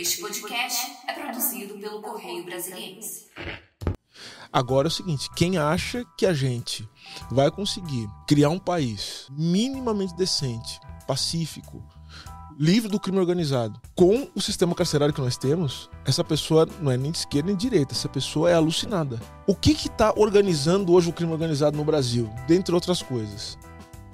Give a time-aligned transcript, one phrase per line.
[0.00, 3.26] Este podcast é produzido pelo Correio Brasiliense.
[4.50, 6.88] Agora é o seguinte: quem acha que a gente
[7.30, 11.86] vai conseguir criar um país minimamente decente, pacífico,
[12.58, 16.96] livre do crime organizado, com o sistema carcerário que nós temos, essa pessoa não é
[16.96, 19.20] nem de esquerda nem de direita, essa pessoa é alucinada.
[19.46, 23.58] O que está organizando hoje o crime organizado no Brasil, dentre outras coisas?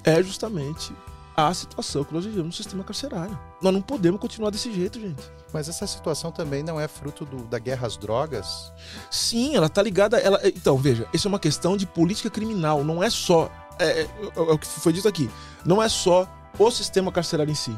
[0.02, 0.92] É justamente
[1.36, 3.38] a situação que nós vivemos no sistema carcerário.
[3.60, 5.22] Nós não podemos continuar desse jeito, gente.
[5.52, 8.72] Mas essa situação também não é fruto do, da guerra às drogas?
[9.10, 10.18] Sim, ela tá ligada.
[10.18, 13.50] Ela, então, veja, isso é uma questão de política criminal, não é só.
[13.78, 15.28] É, é, é o que foi dito aqui.
[15.64, 16.26] Não é só
[16.58, 17.76] o sistema carcerário em si.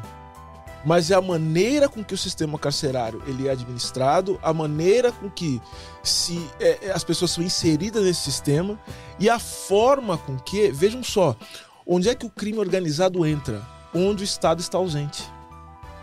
[0.85, 5.29] Mas é a maneira com que o sistema carcerário ele é administrado, a maneira com
[5.29, 5.61] que
[6.01, 8.79] se é, é as pessoas são inseridas nesse sistema
[9.19, 11.35] e a forma com que, vejam só,
[11.89, 13.61] onde é que o crime organizado entra?
[13.93, 15.23] Onde o Estado está ausente.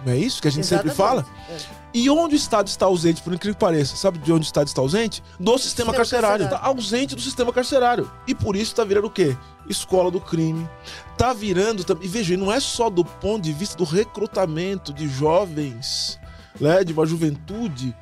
[0.04, 0.94] Não é isso que a gente Exatamente.
[0.94, 1.27] sempre fala?
[1.48, 1.58] É.
[1.94, 3.96] E onde o Estado está ausente, por incrível que pareça?
[3.96, 5.22] Sabe de onde o Estado está ausente?
[5.38, 6.44] Do sistema, sistema carcerário.
[6.44, 8.11] Está ausente do sistema carcerário.
[8.27, 9.36] E por isso está virando o quê?
[9.69, 10.69] Escola do crime.
[11.12, 11.84] Está virando.
[12.02, 16.18] E veja, não é só do ponto de vista do recrutamento de jovens,
[16.61, 17.96] né, de uma juventude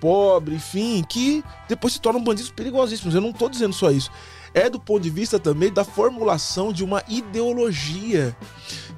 [0.00, 3.14] pobre, enfim, que depois se tornam bandidos perigosíssimos.
[3.14, 4.10] Eu não estou dizendo só isso.
[4.52, 8.36] É do ponto de vista também da formulação de uma ideologia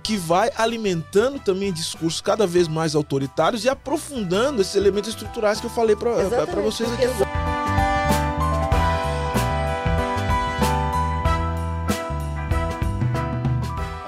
[0.02, 5.66] que vai alimentando também discursos cada vez mais autoritários e aprofundando esses elementos estruturais que
[5.66, 6.12] eu falei para
[6.62, 7.30] vocês aqui agora.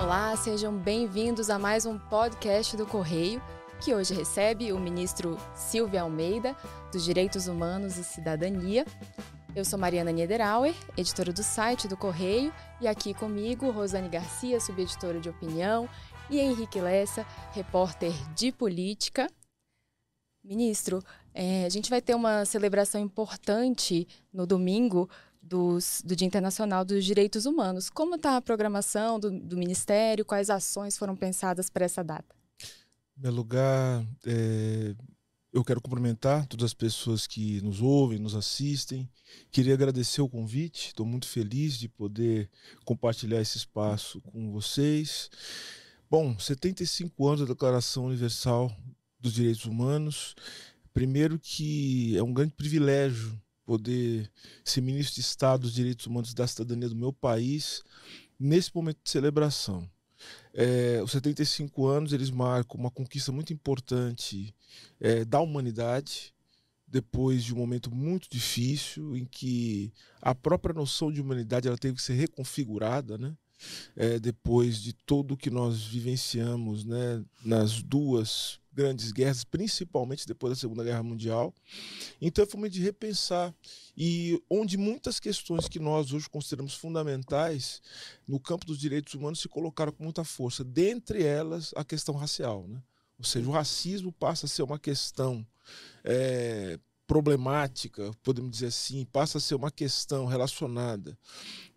[0.03, 3.41] Olá, sejam bem-vindos a mais um podcast do Correio,
[3.83, 6.57] que hoje recebe o ministro Silvio Almeida,
[6.91, 8.87] dos Direitos Humanos e Cidadania.
[9.57, 15.21] Eu sou Mariana Niederauer, editora do site do Correio, e aqui comigo Rosane Garcia, subeditora
[15.21, 15.89] de opinião,
[16.29, 19.31] e Henrique Lessa, repórter de política.
[20.43, 21.01] Ministro,
[21.33, 25.09] é, a gente vai ter uma celebração importante no domingo
[25.41, 27.89] dos, do Dia Internacional dos Direitos Humanos.
[27.89, 30.25] Como está a programação do, do, Ministério?
[30.25, 32.35] Quais ações foram pensadas para essa data?
[33.17, 34.97] Em meu lugar, é,
[35.55, 39.09] eu quero cumprimentar todas as pessoas que nos ouvem, nos assistem.
[39.53, 40.89] Queria agradecer o convite.
[40.89, 42.51] Estou muito feliz de poder
[42.85, 45.31] compartilhar esse espaço com vocês.
[46.11, 48.77] Bom, 75 anos da Declaração Universal
[49.21, 50.35] dos Direitos Humanos.
[50.93, 54.29] Primeiro que é um grande privilégio poder
[54.65, 57.85] ser ministro de Estado dos Direitos Humanos e da Cidadania do meu país
[58.41, 59.89] nesse momento de celebração.
[60.53, 64.55] É, os 75 anos eles marcam uma conquista muito importante
[65.01, 66.35] é, da humanidade
[66.87, 69.93] depois de um momento muito difícil em que
[70.23, 73.35] a própria noção de humanidade ela teve que ser reconfigurada, né?
[73.97, 80.61] É, depois de tudo que nós vivenciamos né, nas duas grandes guerras, principalmente depois da
[80.61, 81.55] Segunda Guerra Mundial.
[82.21, 83.55] Então foi de repensar
[83.97, 87.81] e onde muitas questões que nós hoje consideramos fundamentais
[88.27, 92.67] no campo dos direitos humanos se colocaram com muita força, dentre elas a questão racial,
[92.67, 92.83] né?
[93.19, 95.47] Ou seja, o racismo passa a ser uma questão
[96.03, 101.17] é, problemática, podemos dizer assim, passa a ser uma questão relacionada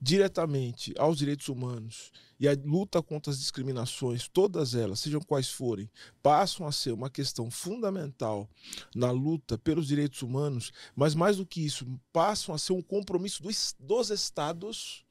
[0.01, 5.89] diretamente aos direitos humanos e a luta contra as discriminações, todas elas, sejam quais forem,
[6.21, 8.49] passam a ser uma questão fundamental
[8.95, 13.41] na luta pelos direitos humanos, mas mais do que isso, passam a ser um compromisso
[13.41, 15.05] dos, dos estados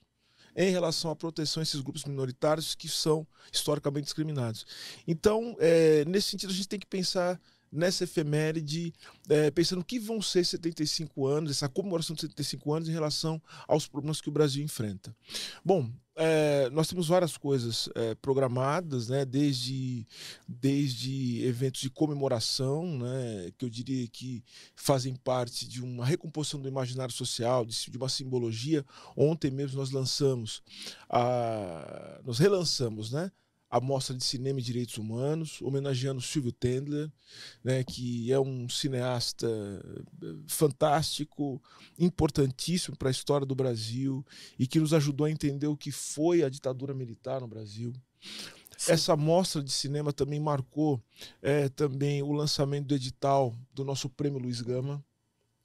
[0.57, 4.65] em relação à proteção a esses grupos minoritários que são historicamente discriminados.
[5.07, 7.39] Então, é, nesse sentido, a gente tem que pensar
[7.71, 8.93] nessa efeméride,
[9.29, 13.41] é, pensando o que vão ser 75 anos, essa comemoração de 75 anos em relação
[13.67, 15.15] aos problemas que o Brasil enfrenta.
[15.65, 20.07] Bom, é, nós temos várias coisas é, programadas, né, desde,
[20.49, 24.43] desde eventos de comemoração, né, que eu diria que
[24.75, 28.85] fazem parte de uma recomposição do imaginário social, de, de uma simbologia.
[29.15, 30.63] Ontem mesmo nós lançamos,
[31.11, 33.31] a, nós relançamos, né,
[33.77, 37.11] a Mostra de Cinema e Direitos Humanos, homenageando Silvio Tendler,
[37.63, 41.63] né, que é um cineasta eh, fantástico,
[41.99, 44.25] importantíssimo para a história do Brasil
[44.59, 47.93] e que nos ajudou a entender o que foi a ditadura militar no Brasil.
[48.79, 48.93] Sim.
[48.93, 51.03] Essa mostra de cinema também marcou
[51.43, 55.05] é, também o lançamento do edital do nosso Prêmio Luiz Gama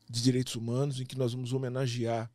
[0.10, 2.30] de Direitos Humanos, em que nós vamos homenagear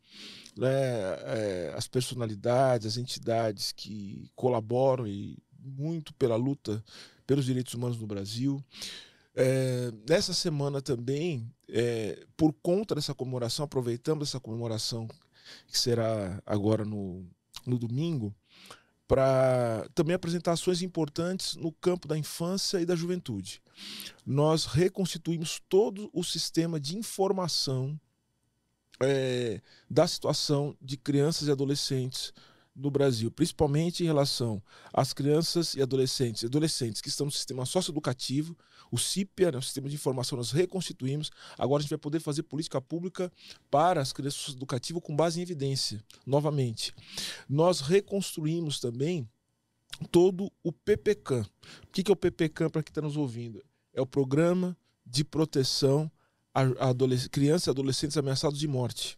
[0.57, 6.83] né, é, as personalidades, as entidades que colaboram e muito pela luta
[7.25, 8.63] pelos direitos humanos no Brasil.
[9.35, 15.07] É, nessa semana também, é, por conta dessa comemoração, aproveitando essa comemoração
[15.67, 17.23] que será agora no,
[17.65, 18.33] no domingo,
[19.07, 23.61] para também apresentar ações importantes no campo da infância e da juventude.
[24.25, 27.99] Nós reconstituímos todo o sistema de informação
[28.99, 32.33] é, da situação de crianças e adolescentes
[32.77, 34.61] no Brasil, principalmente em relação
[34.93, 38.55] às crianças e adolescentes, adolescentes que estão no sistema socioeducativo,
[38.91, 41.31] o CIPIA, né, o sistema de informação, nós reconstituímos.
[41.57, 43.31] Agora a gente vai poder fazer política pública
[43.71, 46.93] para as crianças educativas com base em evidência, novamente.
[47.49, 49.27] Nós reconstruímos também
[50.11, 51.45] todo o PPCAM.
[51.83, 53.63] O que é o PPCAM para quem está nos ouvindo?
[53.91, 56.11] É o Programa de Proteção
[56.53, 59.17] a, a crianças e adolescentes ameaçados de morte.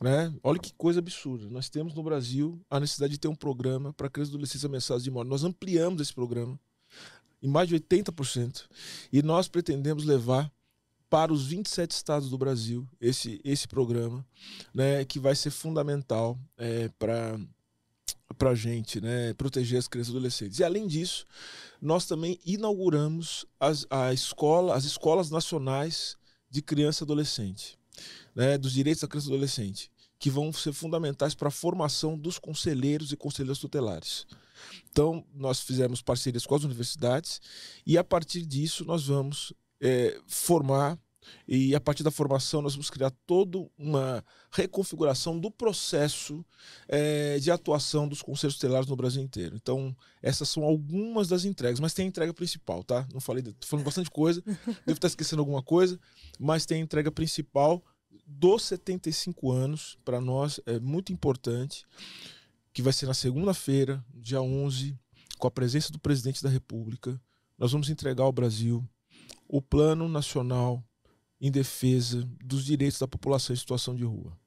[0.00, 0.32] Né?
[0.42, 1.48] Olha que coisa absurda.
[1.50, 5.04] Nós temos no Brasil a necessidade de ter um programa para crianças e adolescentes ameaçados
[5.04, 5.28] de morte.
[5.28, 6.58] Nós ampliamos esse programa
[7.42, 8.64] em mais de 80%.
[9.12, 10.50] E nós pretendemos levar
[11.08, 14.24] para os 27 estados do Brasil esse, esse programa,
[14.72, 17.38] né, que vai ser fundamental é, para
[18.38, 20.58] para a gente né, proteger as crianças e adolescentes.
[20.60, 21.26] E além disso,
[21.82, 26.16] nós também inauguramos as, a escola, as escolas nacionais
[26.48, 27.76] de criança e adolescente,
[28.34, 32.38] né, dos direitos da criança e adolescente, que vão ser fundamentais para a formação dos
[32.38, 34.26] conselheiros e conselheiros tutelares.
[34.90, 37.40] Então, nós fizemos parcerias com as universidades
[37.86, 40.98] e, a partir disso, nós vamos é, formar
[41.46, 46.44] e a partir da formação nós vamos criar toda uma reconfiguração do processo
[46.88, 49.56] é, de atuação dos conselhos tutelares no Brasil inteiro.
[49.56, 53.06] Então, essas são algumas das entregas, mas tem a entrega principal, tá?
[53.12, 54.42] Não falei, tô falando bastante coisa,
[54.86, 55.98] devo estar esquecendo alguma coisa,
[56.38, 57.82] mas tem a entrega principal
[58.30, 61.84] dos 75 anos, para nós é muito importante
[62.72, 64.96] que vai ser na segunda-feira, dia 11,
[65.36, 67.20] com a presença do presidente da República.
[67.58, 68.88] Nós vamos entregar ao Brasil
[69.48, 70.82] o Plano Nacional
[71.40, 74.38] em Defesa dos Direitos da População em Situação de Rua.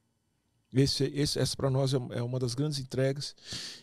[0.72, 3.36] Esse, esse, essa para nós é, é, uma das grandes entregas.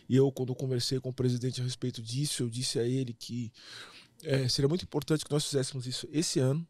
[0.08, 3.52] E eu, quando conversei com o presidente a respeito disso, eu disse a ele que
[4.24, 6.66] é, seria muito importante que nós fizéssemos isso esse ano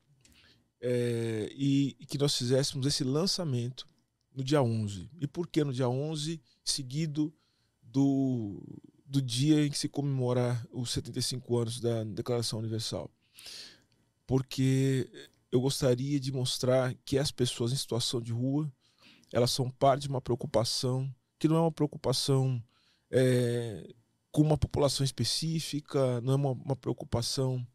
[0.82, 3.87] é, e, e, que nós fizéssemos esse lançamento
[4.34, 5.08] no dia 11.
[5.20, 7.32] E por que no dia 11, seguido
[7.81, 8.61] do,
[9.06, 13.08] do dia em que se comemora os 75 anos da Declaração Universal.
[14.26, 15.08] Porque
[15.52, 18.73] eu gostaria de mostrar que as pessoas em situação de rua,
[19.32, 21.08] elas são parte de uma preocupação
[21.38, 22.62] que não é uma preocupação
[23.11, 23.94] é,
[24.31, 27.67] com uma população específica, não é uma, uma preocupação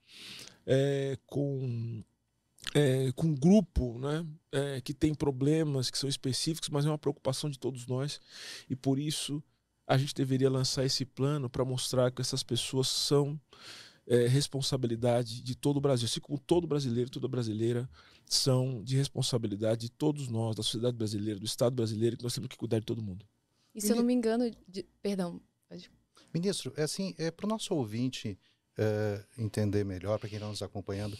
[0.65, 2.03] é, com
[2.73, 6.97] é, com um grupo né, é, que tem problemas que são específicos, mas é uma
[6.97, 8.19] preocupação de todos nós.
[8.69, 9.43] E por isso
[9.85, 13.39] a gente deveria lançar esse plano para mostrar que essas pessoas são
[14.05, 17.89] é, responsabilidade de todo o Brasil, assim como todo brasileiro, toda brasileira
[18.25, 22.49] são de responsabilidade de todos nós, da sociedade brasileira, do Estado brasileiro, que nós temos
[22.49, 23.25] que cuidar de todo mundo.
[23.73, 24.83] E se eu não me engano, de...
[25.01, 25.41] perdão.
[25.69, 25.89] Pode...
[26.33, 28.37] Ministro, é assim, é para o nosso ouvinte
[28.77, 31.17] é, entender melhor, para quem está nos acompanhando,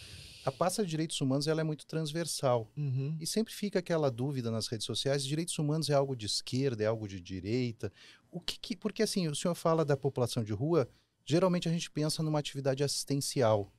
[0.47, 2.71] a pasta de direitos humanos ela é muito transversal.
[2.77, 3.17] Uhum.
[3.19, 6.87] E sempre fica aquela dúvida nas redes sociais: direitos humanos é algo de esquerda, é
[6.87, 7.91] algo de direita?
[8.31, 10.89] O que, que, porque assim, o senhor fala da população de rua,
[11.25, 13.73] geralmente a gente pensa numa atividade assistencial.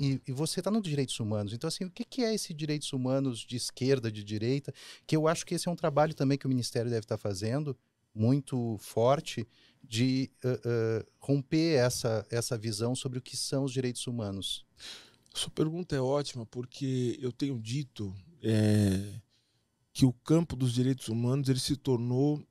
[0.00, 1.52] E, e, você está nos direitos humanos.
[1.52, 4.72] Então, assim, o que, que é esse direitos humanos de esquerda, de direita?
[5.06, 7.22] Que eu acho que esse é um trabalho também que o Ministério deve estar tá
[7.22, 7.76] fazendo,
[8.14, 9.46] muito forte,
[9.84, 14.64] de uh, uh, romper essa, essa visão sobre o que são os direitos humanos.
[15.34, 19.20] Sua pergunta é ótima, porque eu tenho dito é,
[19.92, 22.42] que o campo dos direitos humanos ele se tornou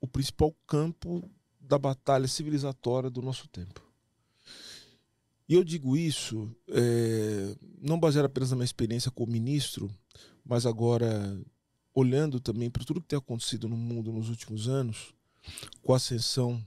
[0.00, 1.28] o principal campo
[1.60, 3.82] da batalha civilizatória do nosso tempo.
[5.48, 9.90] E eu digo isso é, não baseado apenas na minha experiência como ministro,
[10.44, 11.40] mas agora
[11.94, 15.14] olhando também para tudo que tem acontecido no mundo nos últimos anos,
[15.82, 16.62] com a ascensão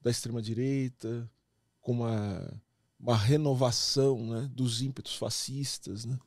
[0.00, 1.30] da extrema-direita,
[1.80, 2.62] com uma,
[3.00, 6.04] uma renovação né, dos ímpetos fascistas.
[6.04, 6.18] Né?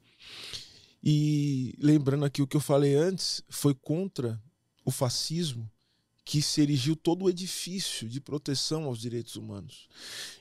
[1.04, 4.42] E lembrando aqui o que eu falei antes, foi contra
[4.84, 5.70] o fascismo
[6.26, 9.90] que se erigiu todo o edifício de proteção aos direitos humanos.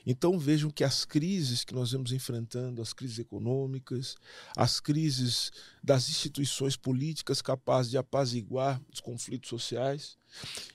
[0.05, 4.15] Então vejam que as crises que nós vemos enfrentando, as crises econômicas,
[4.55, 5.51] as crises
[5.83, 10.17] das instituições políticas capazes de apaziguar os conflitos sociais,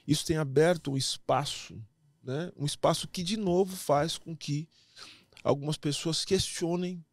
[0.06, 1.82] isso tem aberto um espaço,
[2.22, 2.52] né?
[2.54, 4.68] um espaço que de novo faz com que
[5.42, 7.04] algumas pessoas questionem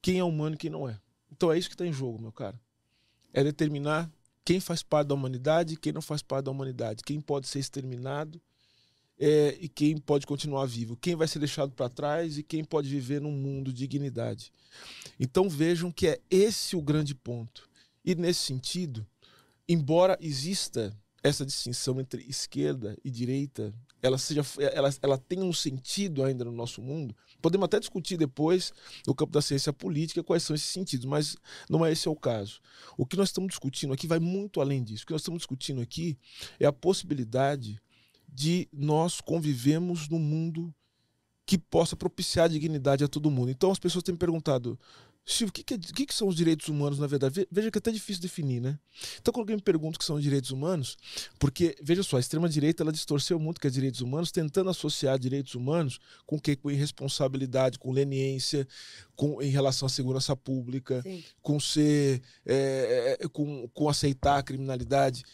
[0.00, 0.98] quem é humano e quem não é.
[1.30, 2.58] Então é isso que está em jogo, meu cara.
[3.32, 4.10] É determinar
[4.44, 7.58] quem faz parte da humanidade e quem não faz parte da humanidade, quem pode ser
[7.58, 8.40] exterminado
[9.18, 12.88] é, e quem pode continuar vivo, quem vai ser deixado para trás e quem pode
[12.88, 14.52] viver num mundo de dignidade.
[15.18, 17.68] Então vejam que é esse o grande ponto.
[18.04, 19.06] E nesse sentido,
[19.68, 26.22] embora exista essa distinção entre esquerda e direita ela seja ela, ela tenha um sentido
[26.22, 27.14] ainda no nosso mundo.
[27.40, 28.72] Podemos até discutir depois
[29.06, 31.36] no campo da ciência política quais são esses sentidos, mas
[31.68, 32.60] não é esse é o caso.
[32.96, 35.04] O que nós estamos discutindo aqui vai muito além disso.
[35.04, 36.18] O que nós estamos discutindo aqui
[36.60, 37.80] é a possibilidade
[38.28, 40.74] de nós convivemos num mundo
[41.46, 43.50] que possa propiciar dignidade a todo mundo.
[43.50, 44.78] Então as pessoas têm me perguntado,
[45.28, 47.48] Silvio, o que, é, que, que, são os direitos humanos, na verdade?
[47.50, 48.78] Veja que é até difícil definir, né?
[49.20, 50.96] Então, quando alguém me pergunta o que são os direitos humanos,
[51.36, 55.56] porque, veja só, a extrema-direita ela distorceu muito que é direitos humanos, tentando associar direitos
[55.56, 56.54] humanos com que?
[56.54, 58.68] Com irresponsabilidade, com leniência,
[59.16, 61.24] com, em relação à segurança pública, Sim.
[61.42, 62.22] com ser.
[62.44, 65.24] É, é, com, com aceitar a criminalidade.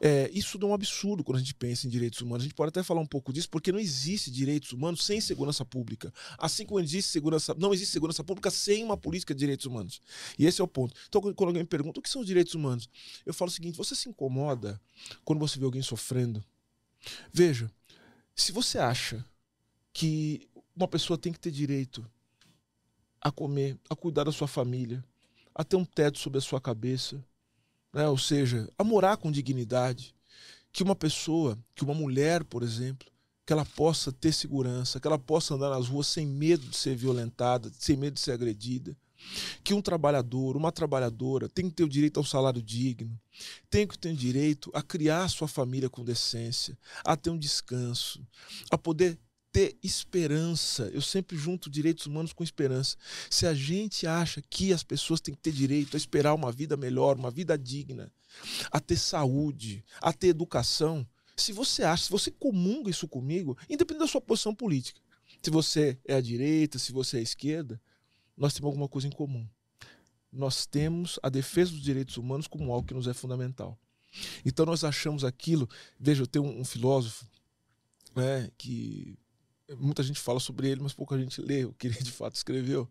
[0.00, 2.42] É, isso é um absurdo quando a gente pensa em direitos humanos.
[2.42, 5.64] A gente pode até falar um pouco disso, porque não existe direitos humanos sem segurança
[5.64, 6.12] pública.
[6.38, 7.54] Assim como existe segurança.
[7.58, 10.00] Não existe segurança pública sem uma política direitos humanos.
[10.38, 10.94] E esse é o ponto.
[11.08, 12.88] Então, quando alguém me pergunta o que são os direitos humanos,
[13.24, 14.80] eu falo o seguinte: você se incomoda
[15.24, 16.44] quando você vê alguém sofrendo?
[17.32, 17.70] Veja,
[18.34, 19.24] se você acha
[19.92, 22.06] que uma pessoa tem que ter direito
[23.20, 25.04] a comer, a cuidar da sua família,
[25.54, 27.22] a ter um teto sobre a sua cabeça,
[27.92, 28.08] né?
[28.08, 30.14] ou seja, a morar com dignidade,
[30.72, 33.08] que uma pessoa, que uma mulher, por exemplo,
[33.44, 36.94] que ela possa ter segurança, que ela possa andar nas ruas sem medo de ser
[36.94, 38.96] violentada, sem medo de ser agredida,
[39.62, 43.18] que um trabalhador, uma trabalhadora tem que ter o direito ao salário digno,
[43.68, 48.24] tem que ter o direito a criar sua família com decência, a ter um descanso,
[48.70, 49.18] a poder
[49.52, 50.90] ter esperança.
[50.92, 52.96] Eu sempre junto direitos humanos com esperança.
[53.28, 56.76] Se a gente acha que as pessoas têm que ter direito a esperar uma vida
[56.76, 58.12] melhor, uma vida digna,
[58.70, 64.04] a ter saúde, a ter educação, se você acha, se você comunga isso comigo, independente
[64.04, 65.00] da sua posição política,
[65.42, 67.80] se você é a direita, se você é a esquerda,
[68.36, 69.46] nós temos alguma coisa em comum.
[70.32, 73.78] Nós temos a defesa dos direitos humanos como algo que nos é fundamental.
[74.44, 75.68] Então nós achamos aquilo.
[75.98, 77.26] Veja, eu tenho um, um filósofo
[78.14, 79.18] né, que
[79.78, 82.88] muita gente fala sobre ele, mas pouca gente lê o que ele de fato escreveu,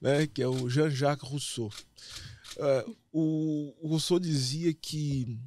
[0.00, 1.72] né, que é o Jean-Jacques Rousseau.
[2.56, 5.38] Uh, o, Rousseau dizia que,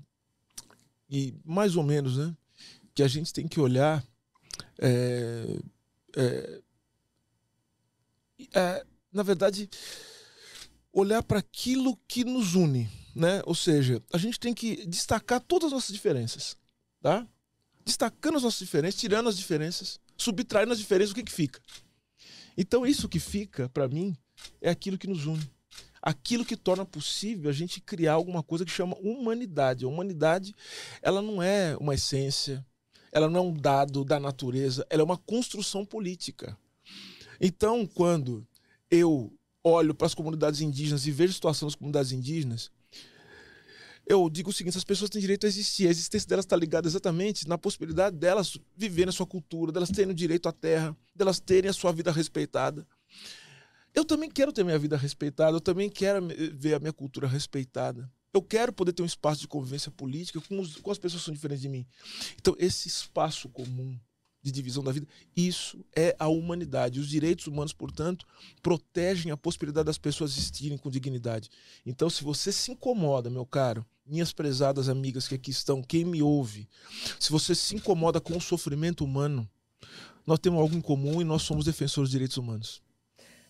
[1.10, 2.36] e mais ou menos, né,
[2.94, 4.06] que a gente tem que olhar
[4.78, 5.60] é,
[6.16, 6.62] é,
[8.54, 9.70] é, na verdade,
[10.94, 13.42] olhar para aquilo que nos une, né?
[13.46, 16.58] Ou seja, a gente tem que destacar todas as nossas diferenças,
[17.02, 17.28] tá?
[17.86, 21.62] Destacando as nossas diferenças, tirando as diferenças, subtraindo as diferenças, o que que fica?
[22.58, 24.16] Então isso que fica para mim
[24.62, 25.50] é aquilo que nos une.
[26.02, 29.84] Aquilo que torna possível a gente criar alguma coisa que chama humanidade.
[29.84, 30.56] A humanidade,
[31.02, 32.66] ela não é uma essência,
[33.12, 36.58] ela não é um dado da natureza, ela é uma construção política.
[37.42, 38.46] Então, quando
[38.90, 39.34] eu
[39.64, 42.72] olho para as comunidades indígenas e vejo a situação das comunidades indígenas,
[44.10, 45.88] eu digo o seguinte: as pessoas têm direito a existir.
[45.88, 50.12] A existência delas está ligada exatamente na possibilidade delas viverem a sua cultura, delas terem
[50.12, 52.86] o direito à terra, delas terem a sua vida respeitada.
[53.94, 58.12] Eu também quero ter minha vida respeitada, eu também quero ver a minha cultura respeitada.
[58.34, 61.26] Eu quero poder ter um espaço de convivência política com, os, com as pessoas que
[61.26, 61.86] são diferentes de mim.
[62.36, 63.98] Então, esse espaço comum
[64.42, 65.08] de divisão da vida.
[65.36, 67.00] Isso é a humanidade.
[67.00, 68.26] Os direitos humanos, portanto,
[68.62, 71.50] protegem a possibilidade das pessoas existirem com dignidade.
[71.86, 76.22] Então, se você se incomoda, meu caro, minhas prezadas amigas que aqui estão, quem me
[76.22, 76.68] ouve,
[77.20, 79.48] se você se incomoda com o sofrimento humano,
[80.26, 82.82] nós temos algo em comum e nós somos defensores dos direitos humanos.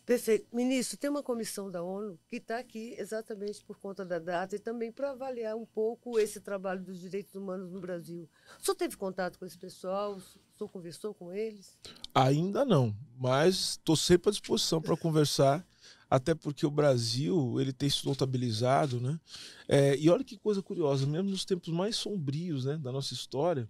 [0.10, 0.48] Perfeito.
[0.52, 4.60] Ministro, tem uma comissão da ONU que está aqui exatamente por conta da data e
[4.60, 8.28] também para avaliar um pouco esse trabalho dos direitos humanos no Brasil.
[8.60, 10.16] O senhor teve contato com esse pessoal?
[10.16, 10.22] O
[10.58, 11.78] senhor conversou com eles?
[12.12, 15.64] Ainda não, mas estou sempre à disposição para conversar,
[16.10, 19.20] até porque o Brasil ele tem se notabilizado, né?
[19.68, 23.70] É, e olha que coisa curiosa, mesmo nos tempos mais sombrios né, da nossa história,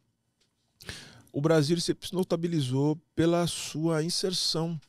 [1.31, 4.79] o Brasil se notabilizou pela sua inserção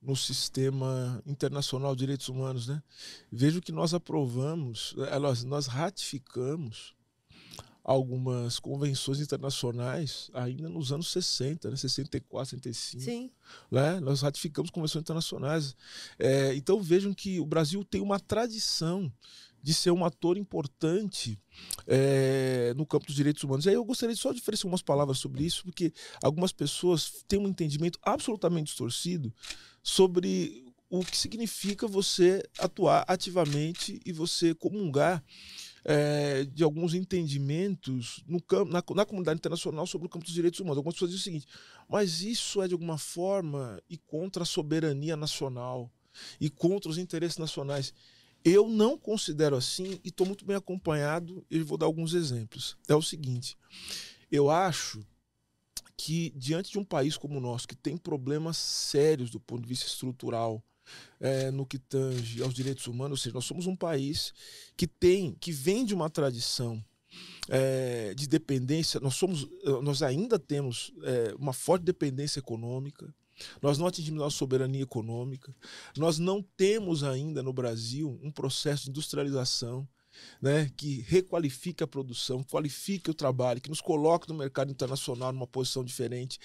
[0.00, 2.82] no sistema internacional de direitos humanos, né?
[3.30, 6.94] Vejo que nós aprovamos, nós, nós ratificamos
[7.84, 11.76] algumas convenções internacionais ainda nos anos 60, né?
[11.76, 13.02] 64, 65.
[13.02, 13.30] Sim.
[13.70, 13.98] Né?
[14.00, 15.76] Nós ratificamos convenções internacionais.
[16.18, 19.12] É, então vejam que o Brasil tem uma tradição
[19.62, 21.38] de ser um ator importante
[21.86, 23.64] é, no campo dos direitos humanos.
[23.64, 27.38] E aí eu gostaria só de oferecer umas palavras sobre isso, porque algumas pessoas têm
[27.38, 29.32] um entendimento absolutamente distorcido
[29.82, 35.22] sobre o que significa você atuar ativamente e você comungar
[35.84, 40.60] é, de alguns entendimentos no campo, na, na, comunidade internacional sobre o campo dos direitos
[40.60, 40.78] humanos.
[40.78, 41.46] Algumas pessoas dizem o seguinte,
[41.88, 45.90] mas isso é de alguma forma e contra a soberania nacional
[46.40, 47.92] e contra os interesses nacionais.
[48.44, 52.76] Eu não considero assim e estou muito bem acompanhado e vou dar alguns exemplos.
[52.88, 53.56] É o seguinte,
[54.30, 55.04] eu acho
[55.96, 59.68] que, diante de um país como o nosso, que tem problemas sérios do ponto de
[59.68, 60.62] vista estrutural,
[61.20, 64.32] é, no que tange aos direitos humanos, ou seja, nós somos um país
[64.76, 66.82] que tem, que vem de uma tradição
[67.48, 69.46] é, de dependência, nós somos,
[69.82, 73.14] nós ainda temos é, uma forte dependência econômica,
[73.60, 75.54] nós não atingimos nossa soberania econômica,
[75.96, 79.86] nós não temos ainda no Brasil um processo de industrialização
[80.40, 85.46] né, que requalifique a produção, qualifique o trabalho, que nos coloque no mercado internacional numa
[85.46, 86.38] posição diferente.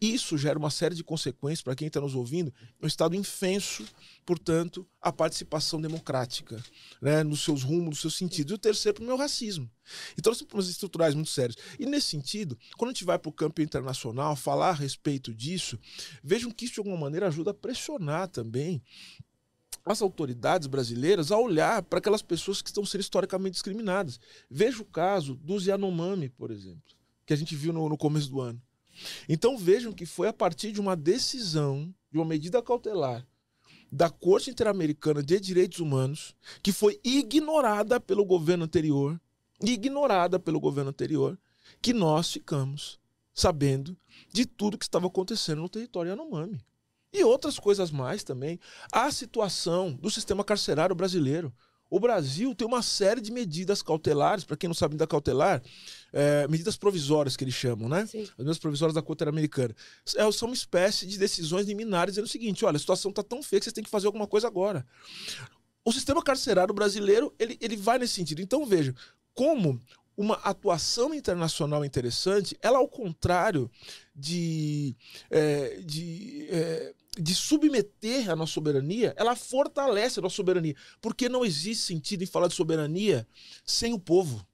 [0.00, 3.84] Isso gera uma série de consequências para quem está nos ouvindo, um Estado infenso,
[4.24, 6.62] portanto, a participação democrática,
[7.00, 8.52] né, nos seus rumos, nos seus sentidos.
[8.52, 9.70] E o terceiro, para o meu racismo.
[10.18, 11.56] Então, são problemas estruturais muito sérios.
[11.78, 15.78] E nesse sentido, quando a gente vai para o campo internacional falar a respeito disso,
[16.22, 18.82] vejam que isso de alguma maneira ajuda a pressionar também
[19.84, 24.20] as autoridades brasileiras a olhar para aquelas pessoas que estão sendo historicamente discriminadas.
[24.50, 26.82] Veja o caso dos Yanomami, por exemplo,
[27.24, 28.60] que a gente viu no, no começo do ano.
[29.28, 33.26] Então vejam que foi a partir de uma decisão, de uma medida cautelar
[33.90, 39.20] da Corte Interamericana de Direitos Humanos, que foi ignorada pelo governo anterior,
[39.60, 41.38] ignorada pelo governo anterior,
[41.82, 43.00] que nós ficamos
[43.34, 43.96] sabendo
[44.32, 46.60] de tudo que estava acontecendo no território Yanomami.
[47.12, 48.58] E outras coisas mais também.
[48.92, 51.52] A situação do sistema carcerário brasileiro.
[51.90, 55.60] O Brasil tem uma série de medidas cautelares, para quem não sabe da cautelar,
[56.12, 58.06] é, medidas provisórias que eles chamam, né?
[58.06, 58.22] Sim.
[58.22, 59.74] As medidas provisórias da Corte Americana.
[60.14, 63.42] É, são uma espécie de decisões liminares dizendo o seguinte: olha, a situação está tão
[63.42, 64.86] feia que vocês têm que fazer alguma coisa agora.
[65.84, 68.40] O sistema carcerário brasileiro, ele, ele vai nesse sentido.
[68.40, 68.94] Então, veja,
[69.34, 69.80] como
[70.16, 73.70] uma atuação internacional interessante, ela, ao contrário
[74.14, 74.94] de,
[75.30, 80.74] é, de é, de submeter a nossa soberania, ela fortalece a nossa soberania.
[81.00, 83.26] Porque não existe sentido em falar de soberania
[83.64, 84.46] sem o povo.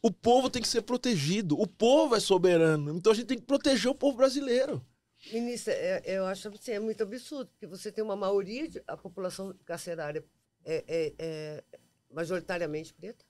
[0.00, 1.58] O povo tem que ser protegido.
[1.60, 2.94] O povo é soberano.
[2.94, 4.84] Então a gente tem que proteger o povo brasileiro.
[5.32, 8.96] Ministra, é, eu acho assim, é muito absurdo, porque você tem uma maioria, de, a
[8.96, 10.24] população carcerária
[10.64, 11.64] é, é, é
[12.10, 13.24] majoritariamente preta,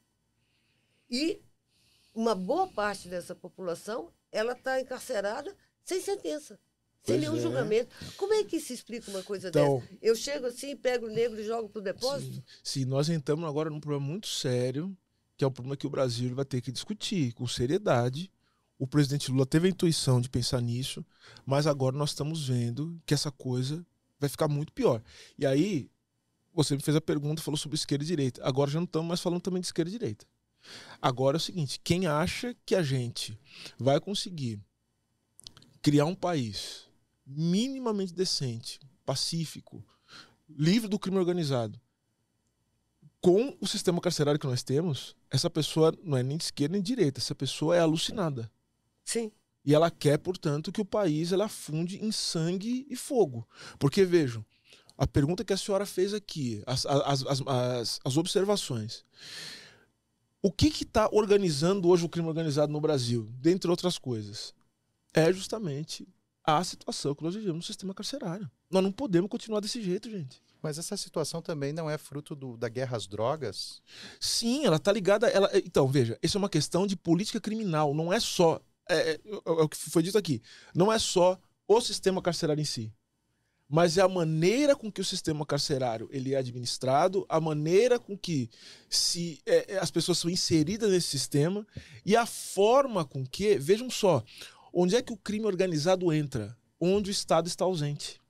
[1.10, 1.40] e
[2.14, 6.60] uma boa parte dessa população ela está encarcerada sem sentença.
[7.08, 7.40] Pois nenhum é.
[7.40, 7.88] julgamento.
[8.16, 9.98] Como é que se explica uma coisa então, dessa?
[10.00, 12.34] Eu chego assim, pego o negro e jogo para o depósito?
[12.34, 14.96] Sim, sim, nós entramos agora num problema muito sério,
[15.36, 18.30] que é um problema que o Brasil vai ter que discutir com seriedade.
[18.78, 21.04] O presidente Lula teve a intuição de pensar nisso,
[21.44, 23.84] mas agora nós estamos vendo que essa coisa
[24.20, 25.02] vai ficar muito pior.
[25.38, 25.90] E aí,
[26.52, 28.40] você me fez a pergunta, falou sobre esquerda e direita.
[28.44, 30.26] Agora já não estamos mais falando também de esquerda e direita.
[31.00, 33.38] Agora é o seguinte: quem acha que a gente
[33.78, 34.60] vai conseguir
[35.80, 36.87] criar um país
[37.28, 39.84] minimamente decente, pacífico,
[40.48, 41.78] livre do crime organizado,
[43.20, 46.82] com o sistema carcerário que nós temos, essa pessoa não é nem de esquerda nem
[46.82, 48.50] de direita, essa pessoa é alucinada.
[49.04, 49.30] Sim.
[49.64, 53.46] E ela quer, portanto, que o país ela afunde em sangue e fogo.
[53.78, 54.44] Porque, vejam,
[54.96, 59.04] a pergunta que a senhora fez aqui, as, as, as, as observações.
[60.40, 64.54] O que está organizando hoje o crime organizado no Brasil, dentre outras coisas?
[65.12, 66.06] É justamente
[66.56, 68.50] a situação que nós vivemos no sistema carcerário.
[68.70, 70.40] Nós não podemos continuar desse jeito, gente.
[70.62, 73.82] Mas essa situação também não é fruto do, da guerra às drogas?
[74.18, 75.28] Sim, ela está ligada.
[75.28, 77.94] Ela, então, veja, isso é uma questão de política criminal.
[77.94, 78.60] Não é só.
[78.88, 80.42] É, é, é, é, o que foi dito aqui.
[80.74, 82.92] Não é só o sistema carcerário em si.
[83.68, 88.16] Mas é a maneira com que o sistema carcerário ele é administrado, a maneira com
[88.16, 88.48] que
[88.88, 91.66] se, é, é as pessoas são inseridas nesse sistema
[92.04, 93.58] e a forma com que.
[93.58, 94.24] Vejam só,
[94.72, 96.56] Onde é que o crime organizado entra?
[96.80, 98.20] Onde o Estado está ausente.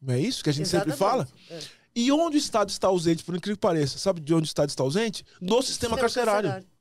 [0.00, 0.96] Não é isso que a gente Exatamente.
[0.96, 1.28] sempre fala?
[1.50, 1.60] É.
[1.94, 3.98] E onde o Estado está ausente, por incrível que pareça?
[3.98, 5.24] Sabe de onde o Estado está ausente?
[5.40, 6.50] No sistema, sistema carcerário.
[6.50, 6.80] carcerário.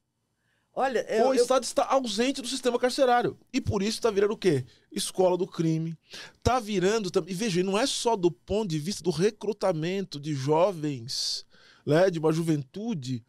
[0.73, 1.67] Olha, eu, o Estado eu...
[1.67, 3.37] está ausente do sistema carcerário.
[3.51, 4.65] E por isso está virando o quê?
[4.91, 5.97] Escola do crime.
[6.37, 7.33] Está virando também.
[7.33, 11.45] E veja, não é só do ponto de vista do recrutamento de jovens,
[11.85, 13.25] né, de uma juventude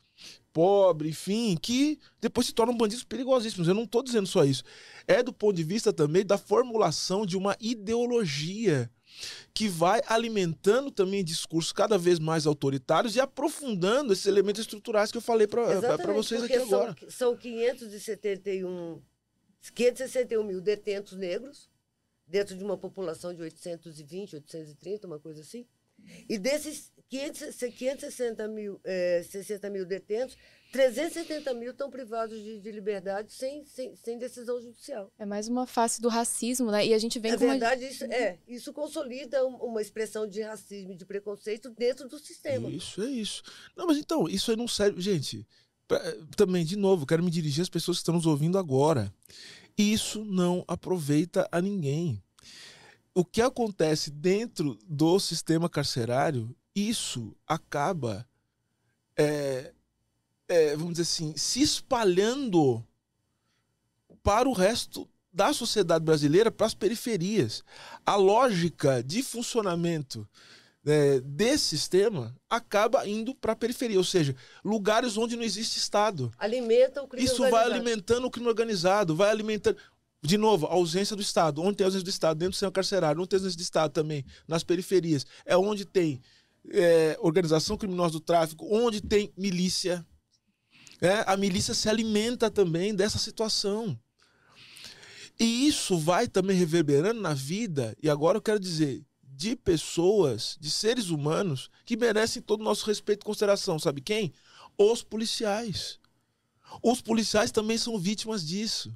[0.53, 3.69] pobre, enfim, que depois se tornam bandidos perigosíssimos.
[3.69, 4.65] Eu não estou dizendo só isso.
[5.07, 8.91] É do ponto de vista também da formulação de uma ideologia
[9.53, 15.19] que vai alimentando também discursos cada vez mais autoritários e aprofundando esses elementos estruturais que
[15.19, 16.97] eu falei para vocês aqui são, agora.
[17.09, 19.03] São 571,
[19.75, 21.69] 561 mil detentos negros,
[22.27, 25.67] dentro de uma população de 820, 830, uma coisa assim.
[26.29, 30.37] E desses 560 mil, é, 60 mil detentos,
[30.71, 35.11] 370 mil estão privados de, de liberdade sem, sem, sem, decisão judicial.
[35.19, 36.87] É mais uma face do racismo, né?
[36.87, 37.91] E a gente vem Na com verdade, uma...
[37.91, 42.71] isso, é, isso consolida uma expressão de racismo e de preconceito dentro do sistema.
[42.71, 43.43] Isso, é isso.
[43.77, 45.01] Não, mas então, isso aí não serve.
[45.01, 45.45] Gente,
[45.89, 46.01] pra,
[46.37, 49.13] também, de novo, quero me dirigir às pessoas que estão nos ouvindo agora.
[49.77, 52.23] Isso não aproveita a ninguém.
[53.13, 58.27] O que acontece dentro do sistema carcerário, isso acaba,
[59.17, 59.73] é,
[60.49, 62.85] é, vamos dizer assim, se espalhando
[64.23, 67.63] para o resto da sociedade brasileira, para as periferias.
[68.05, 70.29] A lógica de funcionamento
[70.85, 76.33] é, desse sistema acaba indo para a periferia, ou seja, lugares onde não existe Estado.
[76.39, 77.69] Alimenta o crime Isso organizado.
[77.69, 79.77] vai alimentando o crime organizado, vai alimentando.
[80.23, 81.63] De novo, a ausência do Estado.
[81.63, 82.39] Onde tem a ausência do Estado?
[82.39, 83.21] Dentro do sistema carcerário.
[83.21, 84.25] Onde tem a ausência do Estado também?
[84.47, 85.25] Nas periferias.
[85.47, 86.21] É onde tem
[86.71, 90.07] é, organização criminosa do tráfico, onde tem milícia.
[91.01, 93.99] É, a milícia se alimenta também dessa situação.
[95.39, 100.71] E isso vai também reverberando na vida, e agora eu quero dizer, de pessoas, de
[100.71, 103.79] seres humanos que merecem todo o nosso respeito e consideração.
[103.79, 104.35] Sabe quem?
[104.77, 105.99] Os policiais.
[106.83, 108.95] Os policiais também são vítimas disso.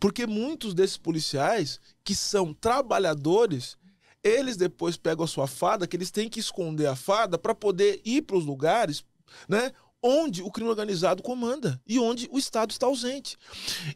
[0.00, 3.76] Porque muitos desses policiais, que são trabalhadores,
[4.22, 8.00] eles depois pegam a sua fada, que eles têm que esconder a fada para poder
[8.04, 9.04] ir para os lugares,
[9.48, 9.72] né?
[10.02, 13.36] Onde o crime organizado comanda e onde o Estado está ausente.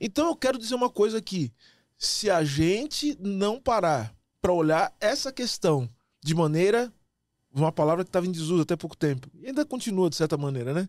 [0.01, 1.53] Então eu quero dizer uma coisa aqui:
[1.97, 5.89] se a gente não parar para olhar essa questão
[6.23, 6.93] de maneira.
[7.53, 9.29] Uma palavra que estava em desuso até pouco tempo.
[9.35, 10.89] E ainda continua de certa maneira, né?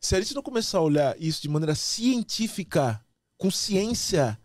[0.00, 3.04] Se a gente não começar a olhar isso de maneira científica,
[3.36, 4.38] com ciência,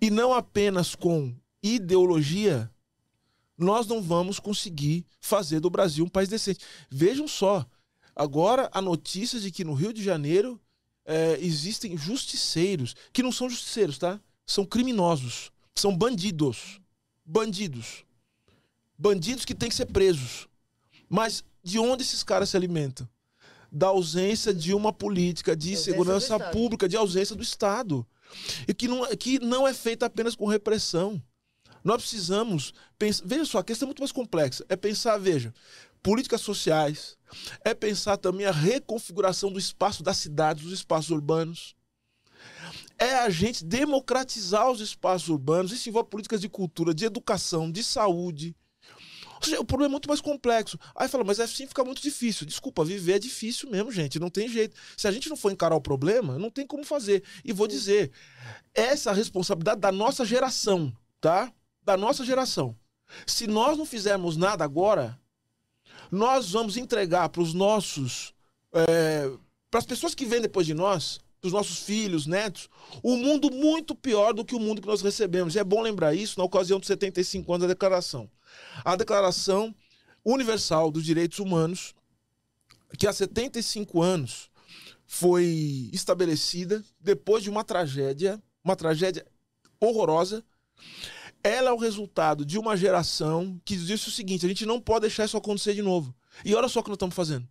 [0.00, 2.70] e não apenas com ideologia,
[3.56, 6.64] nós não vamos conseguir fazer do Brasil um país decente.
[6.90, 7.66] Vejam só,
[8.14, 10.60] agora a notícia de que no Rio de Janeiro
[11.04, 14.20] é, existem justiceiros, que não são justiceiros, tá?
[14.46, 16.80] São criminosos, são bandidos
[17.26, 18.04] bandidos.
[18.96, 20.46] Bandidos que têm que ser presos.
[21.08, 23.08] Mas de onde esses caras se alimentam?
[23.70, 28.06] Da ausência de uma política de segurança pública, de ausência do Estado.
[28.66, 31.20] E que não, que não é feita apenas com repressão.
[31.86, 33.22] Nós precisamos pensar.
[33.24, 34.66] Veja só, a questão é muito mais complexa.
[34.68, 35.54] É pensar, veja,
[36.02, 37.16] políticas sociais,
[37.64, 41.76] é pensar também a reconfiguração do espaço das cidades, dos espaços urbanos
[42.98, 45.70] é a gente democratizar os espaços urbanos.
[45.70, 48.56] Isso envolve políticas de cultura, de educação, de saúde.
[49.36, 50.78] Ou seja, o problema é muito mais complexo.
[50.94, 52.46] Aí fala, mas assim fica muito difícil.
[52.46, 54.18] Desculpa, viver é difícil mesmo, gente.
[54.18, 54.74] Não tem jeito.
[54.96, 57.22] Se a gente não for encarar o problema, não tem como fazer.
[57.44, 58.10] E vou dizer,
[58.74, 61.52] essa é a responsabilidade da nossa geração, tá?
[61.86, 62.76] Da nossa geração.
[63.26, 65.18] Se nós não fizermos nada agora,
[66.10, 68.34] nós vamos entregar para os nossos.
[68.72, 69.30] É,
[69.70, 72.68] para as pessoas que vêm depois de nós, dos nossos filhos, netos,
[73.04, 75.54] um mundo muito pior do que o mundo que nós recebemos.
[75.54, 78.28] E é bom lembrar isso na ocasião dos 75 anos da Declaração.
[78.84, 79.74] A Declaração
[80.24, 81.94] Universal dos Direitos Humanos,
[82.98, 84.50] que há 75 anos
[85.06, 89.24] foi estabelecida depois de uma tragédia, uma tragédia
[89.78, 90.44] horrorosa.
[91.46, 95.02] Ela é o resultado de uma geração que disse o seguinte: a gente não pode
[95.02, 96.14] deixar isso acontecer de novo.
[96.44, 97.46] E olha só o que nós estamos fazendo.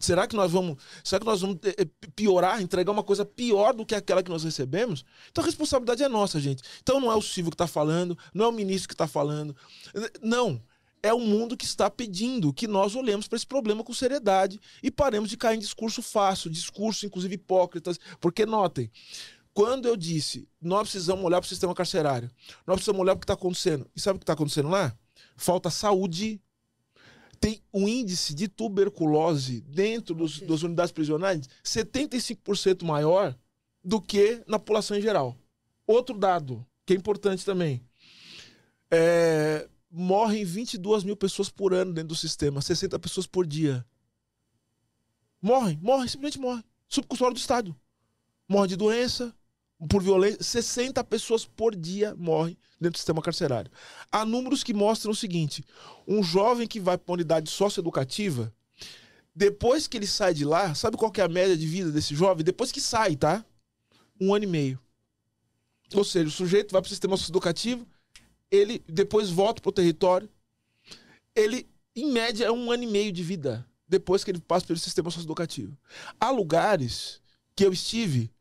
[0.00, 3.86] Será que nós vamos, será que nós vamos eh, piorar, entregar uma coisa pior do
[3.86, 5.04] que aquela que nós recebemos?
[5.30, 6.62] Então a responsabilidade é nossa, gente.
[6.82, 9.56] Então não é o Silvio que está falando, não é o ministro que está falando.
[10.20, 10.60] Não.
[11.02, 14.90] É o mundo que está pedindo que nós olhemos para esse problema com seriedade e
[14.90, 17.98] paremos de cair em discurso fácil, discurso inclusive hipócritas.
[18.20, 18.90] Porque notem,
[19.54, 22.30] quando eu disse nós precisamos olhar para o sistema carcerário,
[22.66, 23.88] nós precisamos olhar para o que está acontecendo.
[23.94, 24.94] E sabe o que está acontecendo lá?
[25.36, 26.40] Falta saúde
[27.40, 33.36] tem um índice de tuberculose dentro dos, das unidades prisionais 75% maior
[33.82, 35.36] do que na população em geral.
[35.86, 37.86] Outro dado, que é importante também.
[38.90, 43.84] É, morrem 22 mil pessoas por ano dentro do sistema, 60 pessoas por dia.
[45.40, 46.64] Morrem, morrem, simplesmente morrem.
[46.88, 47.76] Subcustódio do Estado.
[48.48, 49.34] Morrem de doença,
[49.88, 50.42] por violência.
[50.42, 53.70] 60 pessoas por dia morrem dentro do sistema carcerário.
[54.10, 55.64] Há números que mostram o seguinte:
[56.06, 58.52] um jovem que vai para uma unidade socioeducativa,
[59.34, 62.44] depois que ele sai de lá, sabe qual é a média de vida desse jovem?
[62.44, 63.44] Depois que sai, tá?
[64.20, 64.80] Um ano e meio.
[65.92, 67.86] Ou seja, o sujeito vai para o sistema socioeducativo,
[68.50, 70.28] ele depois volta para o território,
[71.34, 74.78] ele, em média, é um ano e meio de vida depois que ele passa pelo
[74.78, 75.76] sistema socioeducativo.
[76.18, 77.20] Há lugares
[77.54, 78.32] que eu estive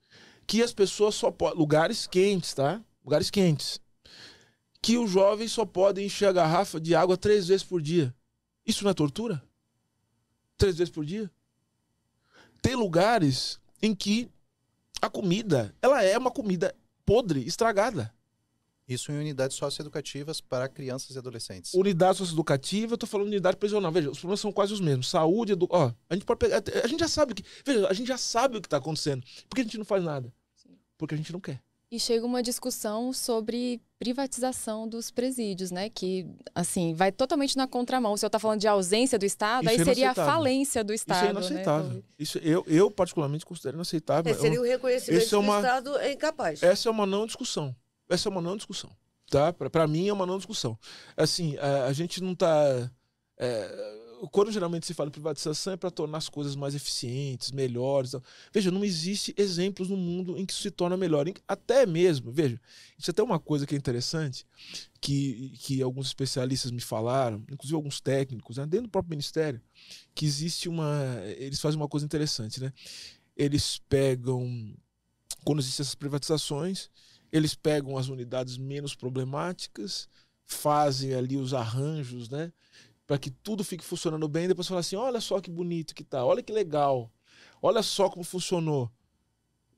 [0.45, 1.57] que as pessoas só podem.
[1.57, 2.81] Lugares quentes, tá?
[3.03, 3.79] Lugares quentes.
[4.81, 8.13] Que os jovens só podem encher a garrafa de água três vezes por dia.
[8.65, 9.41] Isso não é tortura?
[10.57, 11.29] Três vezes por dia?
[12.61, 14.29] Tem lugares em que
[15.01, 16.75] a comida, ela é uma comida
[17.05, 18.13] podre, estragada.
[18.87, 21.73] Isso em unidades socioeducativas para crianças e adolescentes.
[21.73, 23.91] Unidade socioeducativa, eu tô falando unidade prisional.
[23.91, 25.09] Veja, os problemas são quase os mesmos.
[25.09, 25.67] Saúde, edu...
[25.69, 28.57] ó, a gente pode pegar, a gente já sabe que, veja, a gente já sabe
[28.57, 29.23] o que tá acontecendo.
[29.49, 30.33] Por que a gente não faz nada?
[30.97, 31.61] Porque a gente não quer.
[31.89, 35.89] E chega uma discussão sobre privatização dos presídios, né?
[35.89, 38.13] Que, assim, vai totalmente na contramão.
[38.13, 40.91] O senhor está falando de ausência do Estado, Isso aí é seria a falência do
[40.91, 41.17] Estado.
[41.19, 41.91] Isso é inaceitável.
[41.91, 42.03] Né?
[42.17, 44.33] Isso eu, eu, particularmente, considero inaceitável.
[44.33, 46.63] É, seria o reconhecimento é uma, do Estado é incapaz.
[46.63, 47.75] Essa é uma não discussão.
[48.09, 48.89] Essa é uma não discussão.
[49.29, 49.51] Tá?
[49.51, 50.77] Para mim, é uma não discussão.
[51.17, 52.91] Assim, a, a gente não está.
[53.37, 58.13] É, quando geralmente se fala em privatização é para tornar as coisas mais eficientes, melhores.
[58.53, 61.25] Veja, não existe exemplos no mundo em que isso se torna melhor.
[61.47, 62.59] Até mesmo, veja,
[62.97, 64.45] isso é até uma coisa que é interessante,
[65.01, 69.61] que, que alguns especialistas me falaram, inclusive alguns técnicos, né, dentro do próprio ministério,
[70.15, 71.21] que existe uma.
[71.37, 72.71] Eles fazem uma coisa interessante, né?
[73.35, 74.73] Eles pegam.
[75.43, 76.89] Quando existem essas privatizações,
[77.33, 80.07] eles pegam as unidades menos problemáticas,
[80.45, 82.53] fazem ali os arranjos, né?
[83.05, 86.23] para que tudo fique funcionando bem, depois falar assim: olha só que bonito que tá,
[86.23, 87.11] olha que legal,
[87.61, 88.89] olha só como funcionou.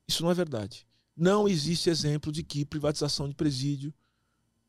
[0.08, 0.86] Isso não é verdade.
[1.15, 3.94] Não existe exemplo de que privatização de presídio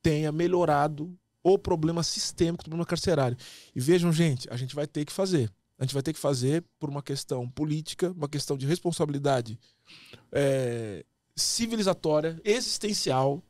[0.01, 3.37] tenha melhorado o problema sistêmico do problema carcerário.
[3.75, 5.53] E vejam, gente, a gente vai ter que fazer.
[5.79, 9.59] A gente vai ter que fazer por uma questão política, uma questão de responsabilidade
[10.33, 11.05] é,
[11.37, 13.43] civilizatória, existencial,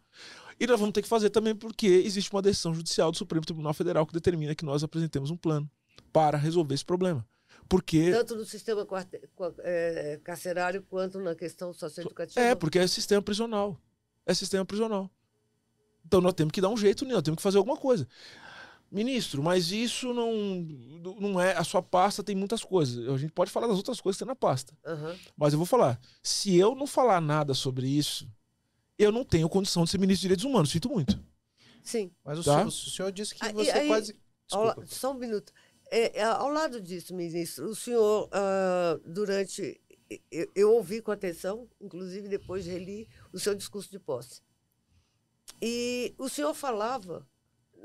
[0.59, 3.75] e nós vamos ter que fazer também porque existe uma decisão judicial do Supremo Tribunal
[3.75, 5.71] Federal que determina que nós apresentemos um plano
[6.13, 7.27] para resolver esse problema.
[7.69, 8.11] Porque...
[8.11, 8.87] Tanto no sistema
[9.59, 12.41] é, carcerário quanto na questão socioeducativa.
[12.41, 13.79] É, porque é sistema prisional.
[14.25, 15.11] É sistema prisional.
[16.07, 18.07] Então nós temos que dar um jeito nisso, nós temos que fazer alguma coisa.
[18.91, 20.33] Ministro, mas isso não,
[21.21, 21.57] não é.
[21.57, 23.09] A sua pasta tem muitas coisas.
[23.09, 24.73] A gente pode falar das outras coisas que tem na pasta.
[24.87, 25.19] Uhum.
[25.37, 26.01] Mas eu vou falar.
[26.23, 28.29] Se eu não falar nada sobre isso,
[28.97, 31.21] eu não tenho condição de ser ministro de Direitos Humanos, sinto muito.
[31.83, 32.13] Sim.
[32.25, 32.55] Mas o, tá?
[32.59, 34.17] senhor, o senhor, disse que você aí, quase.
[34.53, 35.53] Ao, só um minuto.
[35.91, 39.81] É, é, ao lado disso, ministro, o senhor, uh, durante.
[40.31, 44.41] Eu, eu, ouvi com atenção, inclusive depois reli o seu discurso de posse.
[45.61, 47.27] E o senhor falava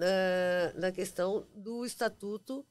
[0.01, 2.65] uh, na questão do estatuto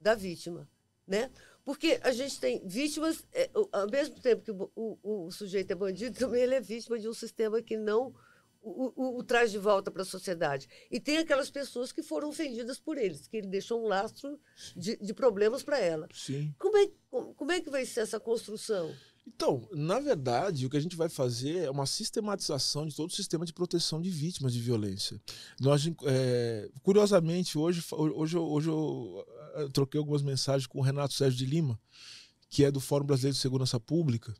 [0.00, 0.68] da vítima,
[1.06, 1.30] né?
[1.64, 5.74] Porque a gente tem vítimas, é, ao mesmo tempo que o, o, o, sujeito é
[5.74, 8.14] bandido, também ele é vítima de um sistema que não
[8.60, 10.68] o, o, o traz de volta para a sociedade.
[10.90, 14.40] E tem aquelas pessoas que foram ofendidas por eles, que ele deixou um lastro
[14.76, 16.08] de, de problemas para ela.
[16.12, 16.54] Sim.
[16.58, 18.94] Como é, como, como é que vai ser essa construção?
[19.26, 23.14] Então, na verdade, o que a gente vai fazer é uma sistematização de todo o
[23.14, 25.20] sistema de proteção de vítimas de violência.
[25.60, 31.38] Nós, é, curiosamente, hoje, hoje, hoje eu, eu troquei algumas mensagens com o Renato Sérgio
[31.38, 31.78] de Lima,
[32.50, 34.34] que é do Fórum Brasileiro de Segurança Pública.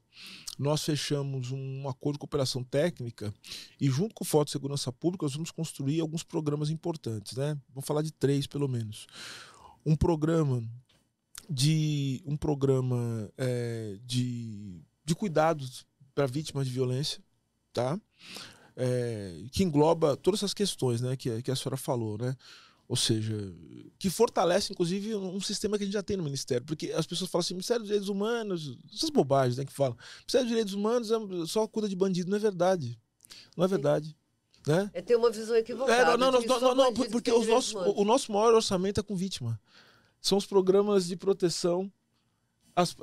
[0.59, 3.33] Nós fechamos um acordo de cooperação técnica
[3.81, 7.37] e, junto com o Fórum de Segurança Pública, nós vamos construir alguns programas importantes.
[7.37, 7.57] Né?
[7.71, 9.07] Vamos falar de três, pelo menos.
[9.87, 10.62] Um programa
[11.48, 17.22] de um programa é, de, de cuidados para vítimas de violência,
[17.72, 17.98] tá?
[18.76, 22.37] É, que engloba todas essas questões né, que, que a senhora falou, né?
[22.88, 23.35] Ou seja,
[23.98, 26.66] que fortalece, inclusive, um sistema que a gente já tem no Ministério.
[26.66, 29.96] Porque as pessoas falam assim, Ministério dos Direitos Humanos, essas bobagens né, que falam.
[30.18, 32.28] Ministério dos Direitos Humanos é só cuida de bandido.
[32.28, 32.98] Não é verdade.
[33.57, 34.14] Não é verdade.
[34.66, 34.90] Né?
[34.92, 36.12] É ter uma visão equivocada.
[36.12, 39.16] É, não, não, não, não, porque os nossos, o, o nosso maior orçamento é com
[39.16, 39.59] vítima
[40.23, 41.93] são os programas de proteção
[42.77, 42.97] às,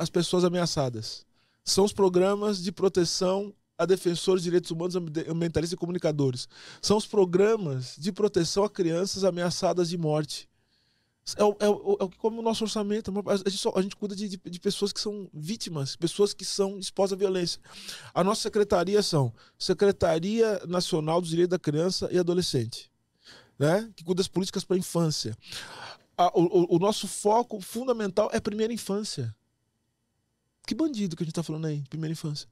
[0.00, 1.26] às pessoas ameaçadas.
[1.62, 6.48] São os programas de proteção a defensores de direitos humanos, ambientalistas e comunicadores.
[6.80, 10.48] São os programas de proteção a crianças ameaçadas de morte.
[11.36, 13.12] É o, é o, é o que come o nosso orçamento.
[13.28, 16.44] A gente, só, a gente cuida de, de, de, pessoas que são vítimas, pessoas que
[16.44, 17.60] são expostas à violência.
[18.14, 22.90] A nossa secretaria são Secretaria Nacional dos Direitos da Criança e Adolescente,
[23.58, 23.90] né?
[23.94, 25.36] que cuida das políticas para a infância
[26.16, 29.34] a, o, o, nosso foco fundamental é primeira infância.
[30.66, 32.48] Que bandido que a gente está falando aí, primeira infância.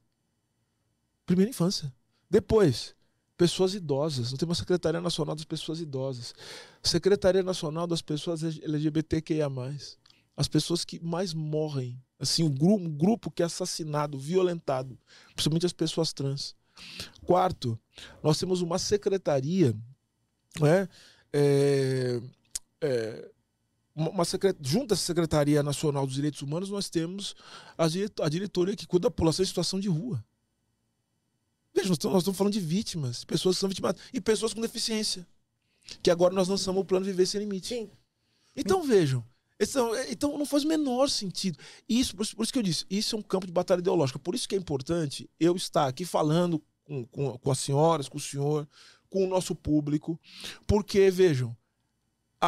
[1.25, 1.93] Primeira infância.
[2.29, 2.95] Depois,
[3.35, 4.31] pessoas idosas.
[4.31, 6.33] Nós temos a Secretaria Nacional das Pessoas Idosas.
[6.83, 9.47] Secretaria Nacional das Pessoas LGBTQIA.
[10.37, 12.01] As pessoas que mais morrem.
[12.19, 14.97] Assim, o grupo, grupo que é assassinado, violentado.
[15.33, 16.55] Principalmente as pessoas trans.
[17.25, 17.79] Quarto,
[18.21, 19.73] nós temos uma secretaria
[20.59, 20.87] né,
[21.31, 22.21] é,
[22.81, 23.31] é,
[23.95, 24.55] uma secret...
[24.61, 27.35] junto à Secretaria Nacional dos Direitos Humanos, nós temos
[27.77, 27.87] a,
[28.29, 30.23] diretoria que cuida da população em situação de rua.
[31.73, 35.25] Veja, nós estamos falando de vítimas, pessoas que são vitimadas, e pessoas com deficiência.
[36.01, 37.67] Que agora nós lançamos o plano Viver Sem Limite.
[37.67, 37.89] Sim.
[38.55, 39.23] Então vejam,
[39.59, 41.57] então, então não faz o menor sentido.
[41.87, 44.19] Isso, por, isso que eu disse, isso é um campo de batalha ideológica.
[44.19, 48.17] Por isso que é importante eu estar aqui falando com, com, com as senhoras, com
[48.17, 48.67] o senhor,
[49.09, 50.19] com o nosso público,
[50.67, 51.55] porque, vejam,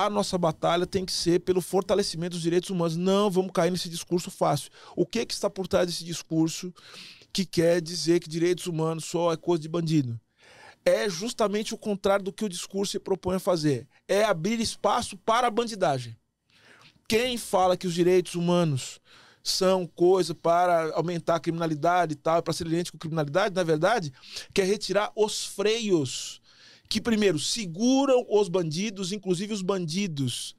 [0.06, 2.96] a nossa batalha tem que ser pelo fortalecimento dos direitos humanos.
[2.96, 4.70] Não vamos cair nesse discurso fácil.
[4.96, 6.74] O que, que está por trás desse discurso
[7.32, 10.20] que quer dizer que direitos humanos só é coisa de bandido.
[10.84, 13.88] É justamente o contrário do que o discurso se propõe a fazer.
[14.08, 16.16] É abrir espaço para a bandidagem.
[17.08, 19.00] Quem fala que os direitos humanos
[19.44, 24.12] são coisa para aumentar a criminalidade e tal, para ser lente com criminalidade, na verdade,
[24.54, 26.42] quer retirar os freios
[26.90, 30.56] que, primeiro, seguram os bandidos, inclusive os bandidos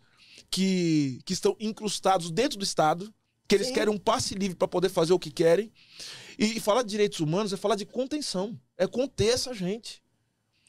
[0.51, 3.13] que, que estão incrustados dentro do Estado,
[3.47, 3.75] que eles Sim.
[3.75, 5.73] querem um passe livre para poder fazer o que querem.
[6.39, 10.03] E, e falar de direitos humanos é falar de contenção, é conter essa gente.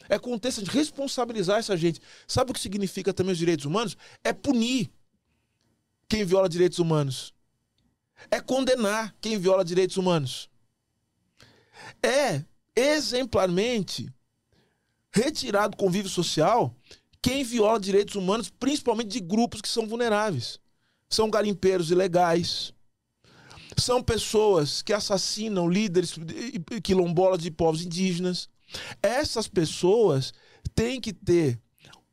[0.08, 2.02] É conter essa gente, responsabilizar essa gente.
[2.28, 3.98] Sabe o que significa também os direitos humanos?
[4.24, 4.89] É punir
[6.08, 7.34] quem viola direitos humanos.
[8.32, 10.50] É condenar quem viola direitos humanos.
[12.02, 12.43] É
[12.76, 14.12] exemplarmente
[15.12, 16.76] retirar do convívio social
[17.22, 20.60] quem viola direitos humanos, principalmente de grupos que são vulneráveis.
[21.10, 22.74] São garimpeiros ilegais,
[23.78, 26.15] são pessoas que assassinam líderes
[26.84, 28.50] quilombolas de povos indígenas.
[29.02, 30.34] Essas pessoas
[30.76, 31.60] têm que ter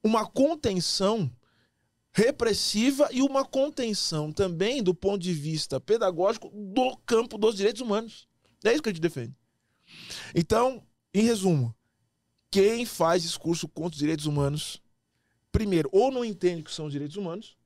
[0.03, 1.31] uma contenção
[2.13, 8.27] repressiva e uma contenção também do ponto de vista pedagógico do campo dos direitos humanos.
[8.65, 9.35] É isso que a gente defende.
[10.35, 10.83] Então,
[11.13, 11.75] em resumo,
[12.51, 14.81] quem faz discurso contra os direitos humanos,
[15.51, 17.57] primeiro, ou não entende que são os direitos humanos,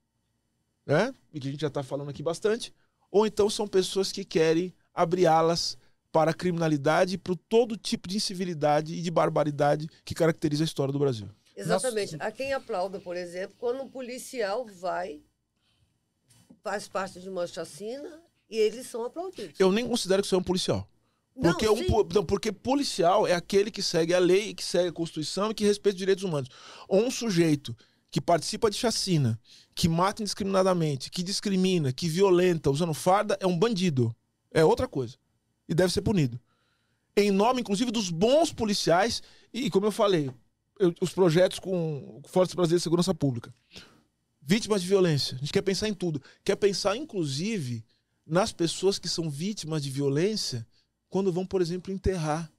[0.87, 1.15] né?
[1.33, 2.73] E que a gente já está falando aqui bastante,
[3.11, 5.77] ou então são pessoas que querem abrir alas
[6.13, 10.67] para a criminalidade e para todo tipo de incivilidade e de barbaridade que caracteriza a
[10.67, 11.29] história do Brasil.
[11.57, 12.17] Exatamente.
[12.17, 12.29] Nossa.
[12.29, 15.23] Há quem aplauda, por exemplo, quando um policial vai,
[16.63, 19.59] faz parte de uma chacina e eles são aplaudidos.
[19.61, 20.89] Eu nem considero que isso é um policial.
[21.35, 24.93] Porque, não, um, não, porque policial é aquele que segue a lei, que segue a
[24.93, 26.51] Constituição e que respeita os direitos humanos.
[26.89, 27.75] Ou um sujeito
[28.11, 29.41] que participa de chacina,
[29.75, 34.15] que mata indiscriminadamente, que discrimina, que violenta usando farda, é um bandido.
[34.53, 35.17] É outra coisa.
[35.69, 36.39] E deve ser punido.
[37.17, 40.31] Em nome, inclusive, dos bons policiais e, como eu falei,
[40.79, 43.55] eu, os projetos com Forças Brasileiras de Segurança Pública.
[44.43, 45.37] Vítimas de violência.
[45.37, 46.21] A gente quer pensar em tudo.
[46.43, 47.85] Quer pensar, inclusive,
[48.27, 50.67] nas pessoas que são vítimas de violência
[51.11, 52.51] quando vão, por exemplo, enterrar.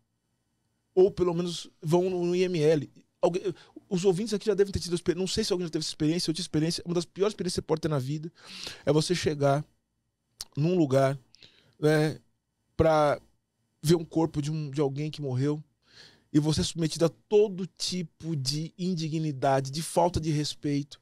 [0.94, 2.90] Ou pelo menos vão no IML.
[3.22, 3.42] Alguém,
[3.90, 5.00] os ouvintes aqui já devem ter tido.
[5.16, 6.30] Não sei se alguém já teve essa experiência.
[6.30, 6.84] Eu tive experiência.
[6.86, 8.32] Uma das piores experiências que você pode ter na vida
[8.86, 9.66] é você chegar
[10.56, 11.18] num lugar
[11.80, 12.20] né,
[12.76, 13.22] para
[13.82, 15.64] ver um corpo de, um, de alguém que morreu
[16.34, 21.00] e você é submetido a todo tipo de indignidade, de falta de respeito.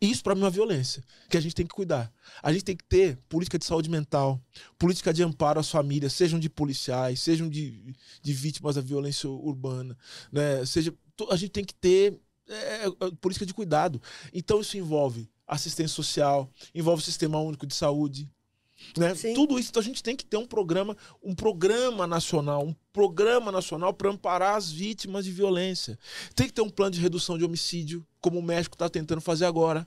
[0.00, 2.12] Isso para mim é uma violência que a gente tem que cuidar.
[2.42, 4.40] A gente tem que ter política de saúde mental,
[4.78, 9.96] política de amparo às famílias, sejam de policiais, sejam de, de vítimas da violência urbana,
[10.32, 10.64] né?
[10.64, 10.94] Seja
[11.30, 14.00] a gente tem que ter é, é, política de cuidado.
[14.32, 18.28] Então isso envolve assistência social, envolve o sistema único de saúde,
[18.96, 19.14] né?
[19.34, 23.52] Tudo isso, então a gente tem que ter um programa, um programa nacional, um programa
[23.52, 25.98] nacional para amparar as vítimas de violência.
[26.34, 29.44] Tem que ter um plano de redução de homicídio, como o México está tentando fazer
[29.44, 29.86] agora.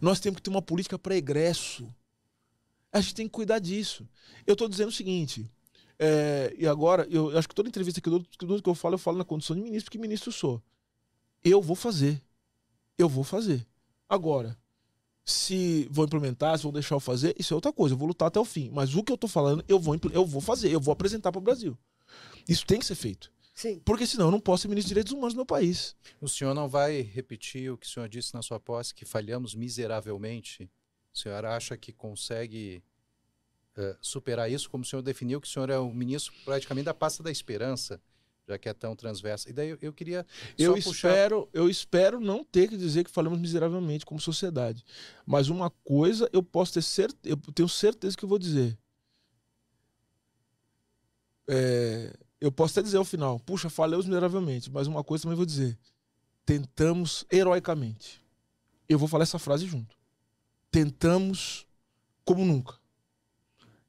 [0.00, 1.86] Nós temos que ter uma política para egresso.
[2.92, 4.08] A gente tem que cuidar disso.
[4.46, 5.50] Eu estou dizendo o seguinte,
[5.98, 9.18] é, e agora, eu acho que toda entrevista que eu, que eu falo, eu falo
[9.18, 10.62] na condição de ministro, porque ministro sou.
[11.44, 12.20] Eu vou fazer.
[12.98, 13.66] Eu vou fazer.
[14.08, 14.58] Agora,
[15.24, 17.94] se vou implementar, se vou deixar eu fazer, isso é outra coisa.
[17.94, 18.70] Eu vou lutar até o fim.
[18.72, 21.38] Mas o que eu tô falando, eu vou, eu vou fazer, eu vou apresentar para
[21.38, 21.78] o Brasil.
[22.48, 23.32] Isso tem que ser feito.
[23.54, 23.80] Sim.
[23.84, 25.94] Porque senão eu não posso ser ministro de Direitos Humanos no meu país.
[26.20, 29.54] O senhor não vai repetir o que o senhor disse na sua posse, que falhamos
[29.54, 30.70] miseravelmente?
[31.14, 32.82] O senhor acha que consegue
[33.76, 36.94] uh, superar isso, como o senhor definiu, que o senhor é o ministro praticamente da
[36.94, 38.00] pasta da esperança?
[38.46, 39.48] Já que é tão transversa.
[39.48, 40.26] E daí eu, eu queria
[40.58, 41.08] eu puxar...
[41.08, 44.84] espero eu espero não ter que dizer que falamos miseravelmente como sociedade,
[45.24, 48.78] mas uma coisa eu posso ter certeza, eu tenho certeza que eu vou dizer.
[51.48, 55.46] É, eu posso até dizer ao final, puxa, falamos miseravelmente, mas uma coisa também vou
[55.46, 55.78] dizer,
[56.44, 58.22] tentamos heroicamente.
[58.88, 59.96] Eu vou falar essa frase junto.
[60.70, 61.66] Tentamos
[62.24, 62.74] como nunca.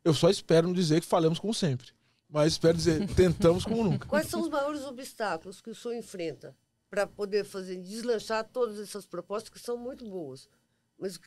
[0.04, 1.92] Eu só espero não dizer que falamos como sempre.
[2.34, 4.08] Mas espero dizer, tentamos como nunca.
[4.08, 6.58] Quais são os maiores obstáculos que o senhor enfrenta
[6.89, 10.49] para poder fazer deslanchar todas essas propostas que são muito boas?
[10.97, 11.20] Mas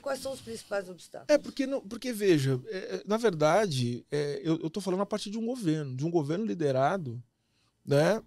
[0.00, 1.28] quais são os principais obstáculos?
[1.28, 5.28] É porque, não, porque veja, é, é na verdade, é, eu estou falando a partir
[5.30, 7.22] de um governo, de um governo liderado
[7.84, 8.22] né,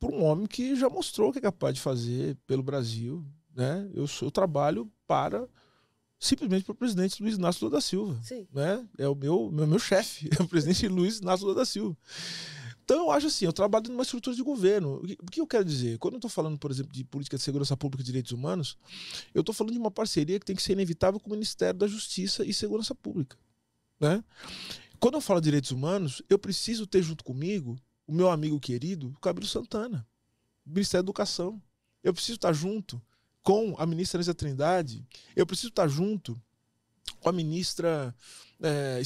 [0.00, 3.22] por um homem que já mostrou o que é capaz de fazer pelo Brasil.
[3.54, 3.90] Né?
[3.92, 5.46] Eu, sou, eu trabalho para
[6.24, 8.18] simplesmente para o presidente Luiz Inácio Lula da Silva.
[8.22, 8.46] Sim.
[8.52, 8.86] Né?
[8.96, 11.96] É o meu, meu, meu chefe, é o presidente Luiz Inácio Lula da Silva.
[12.82, 15.02] Então eu acho assim, eu trabalho numa estrutura de governo.
[15.22, 15.98] O que eu quero dizer?
[15.98, 18.76] Quando eu estou falando, por exemplo, de política de segurança pública e direitos humanos,
[19.34, 21.86] eu estou falando de uma parceria que tem que ser inevitável com o Ministério da
[21.86, 23.36] Justiça e Segurança Pública.
[24.00, 24.22] Né?
[24.98, 29.14] quando eu falo de direitos humanos, eu preciso ter junto comigo o meu amigo querido,
[29.22, 30.06] o Santana,
[30.64, 31.62] Ministério da Educação.
[32.02, 33.00] Eu preciso estar junto
[33.44, 36.40] com a ministra Elisa Trindade, eu preciso estar junto
[37.20, 38.14] com a ministra
[38.60, 39.02] é,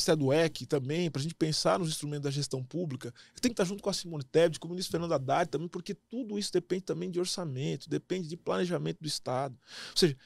[0.68, 3.08] também, para a gente pensar nos instrumentos da gestão pública.
[3.34, 5.68] Eu tenho que estar junto com a Simone Tebet, com o ministro Fernando Haddad também,
[5.68, 9.58] porque tudo isso depende também de orçamento, depende de planejamento do Estado.
[9.90, 10.16] Ou seja,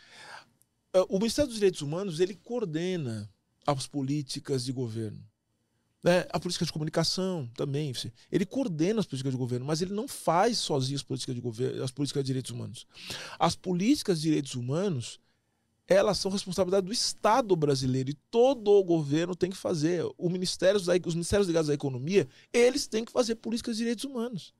[0.92, 3.32] é, o Ministério dos Direitos Humanos ele coordena
[3.66, 5.24] as políticas de governo.
[6.02, 6.26] Né?
[6.30, 7.92] A política de comunicação também.
[8.30, 11.82] Ele coordena as políticas de governo, mas ele não faz sozinho as políticas de governo,
[11.82, 12.86] as políticas de direitos humanos.
[13.38, 15.20] As políticas de direitos humanos
[15.86, 20.04] elas são responsabilidade do Estado brasileiro e todo o governo tem que fazer.
[20.16, 24.54] O Ministério, os ministérios ligados à economia, eles têm que fazer políticas de direitos humanos.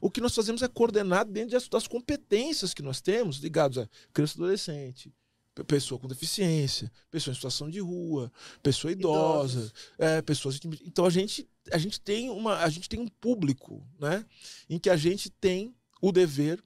[0.00, 4.34] O que nós fazemos é coordenar dentro das competências que nós temos ligados a criança
[4.38, 5.12] adolescente,
[5.64, 8.30] pessoa com deficiência, pessoa em situação de rua,
[8.62, 10.60] pessoa idosa, é, pessoas.
[10.84, 14.24] Então a gente, a gente tem uma, a gente tem um público, né,
[14.68, 16.62] em que a gente tem o dever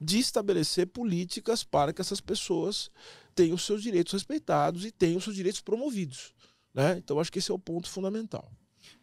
[0.00, 2.90] de estabelecer políticas para que essas pessoas
[3.34, 6.34] tenham os seus direitos respeitados e tenham os seus direitos promovidos.
[6.74, 6.98] Né?
[6.98, 8.50] Então, acho que esse é o ponto fundamental.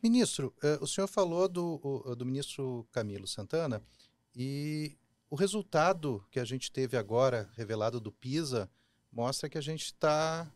[0.01, 3.81] Ministro, uh, o senhor falou do, do ministro Camilo Santana
[4.35, 4.97] e
[5.29, 8.69] o resultado que a gente teve agora, revelado do PISA,
[9.17, 10.47] mostra que a gente está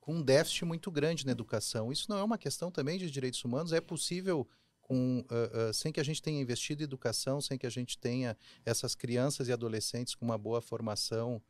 [0.00, 1.92] com um déficit muito grande na educação.
[1.92, 3.74] Isso não é uma questão também de direitos humanos?
[3.74, 4.48] É possível,
[4.80, 7.98] com, uh, uh, sem que a gente tenha investido em educação, sem que a gente
[7.98, 11.42] tenha essas crianças e adolescentes com uma boa formação,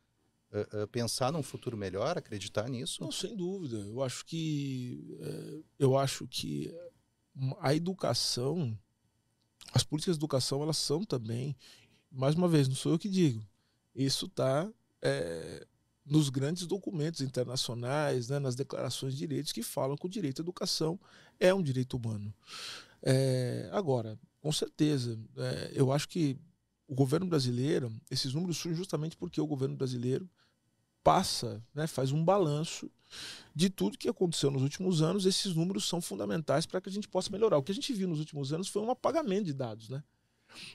[0.51, 3.01] uh, pensar num futuro melhor, acreditar nisso?
[3.01, 3.77] Não, sem dúvida.
[3.77, 6.73] Eu acho que eh, eu acho que
[7.61, 8.77] a educação,
[9.73, 11.55] as políticas de educação, elas são também,
[12.11, 13.41] mais uma vez, não sou eu que digo.
[13.95, 14.69] Isso está
[15.01, 15.67] é, eh,
[16.05, 20.43] nos grandes documentos internacionais, né, nas declarações de direitos que falam que o direito à
[20.43, 20.99] educação
[21.39, 22.33] é um direito humano.
[23.01, 26.37] É, agora, com certeza, é, eu acho que
[26.87, 30.29] o governo brasileiro, esses números surgem justamente porque o governo brasileiro
[31.03, 32.89] passa, né, faz um balanço
[33.53, 35.25] de tudo que aconteceu nos últimos anos.
[35.25, 37.57] Esses números são fundamentais para que a gente possa melhorar.
[37.57, 40.03] O que a gente viu nos últimos anos foi um apagamento de dados, né?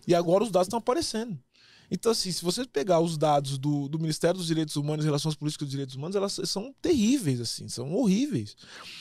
[0.06, 1.38] E agora os dados estão aparecendo.
[1.91, 5.66] Então, assim, se você pegar os dados do, do Ministério dos Direitos Humanos às políticas
[5.66, 8.57] dos direitos humanos, elas são terríveis, assim, são horríveis.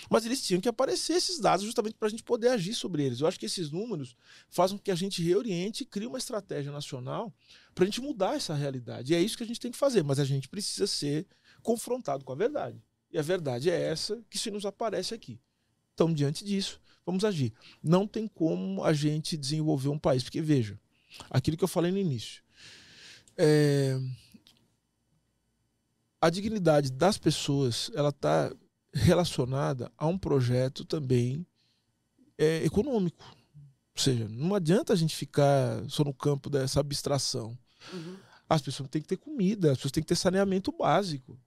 [0.10, 3.20] Mas eles tinham que aparecer esses dados justamente para a gente poder agir sobre eles.
[3.20, 4.16] Eu acho que esses números
[4.50, 7.32] fazem com que a gente reoriente e crie uma estratégia nacional
[7.76, 9.14] para a gente mudar essa realidade.
[9.14, 11.28] E é isso que a gente tem que fazer, mas a gente precisa ser
[11.62, 12.82] confrontado com a verdade.
[13.12, 15.40] E a verdade é essa que se nos aparece aqui.
[15.94, 17.54] Então, diante disso, vamos agir.
[17.84, 20.80] Não tem como a gente desenvolver um país, porque veja,
[21.30, 22.42] aquilo que eu falei no início.
[23.42, 23.98] É...
[26.20, 28.54] A dignidade das pessoas ela está
[28.94, 31.46] relacionada a um projeto também
[32.38, 33.24] é, econômico.
[33.96, 37.58] Ou seja, não adianta a gente ficar só no campo dessa abstração.
[37.94, 38.18] Uhum.
[38.50, 41.40] As pessoas têm que ter comida, as pessoas têm que ter saneamento básico.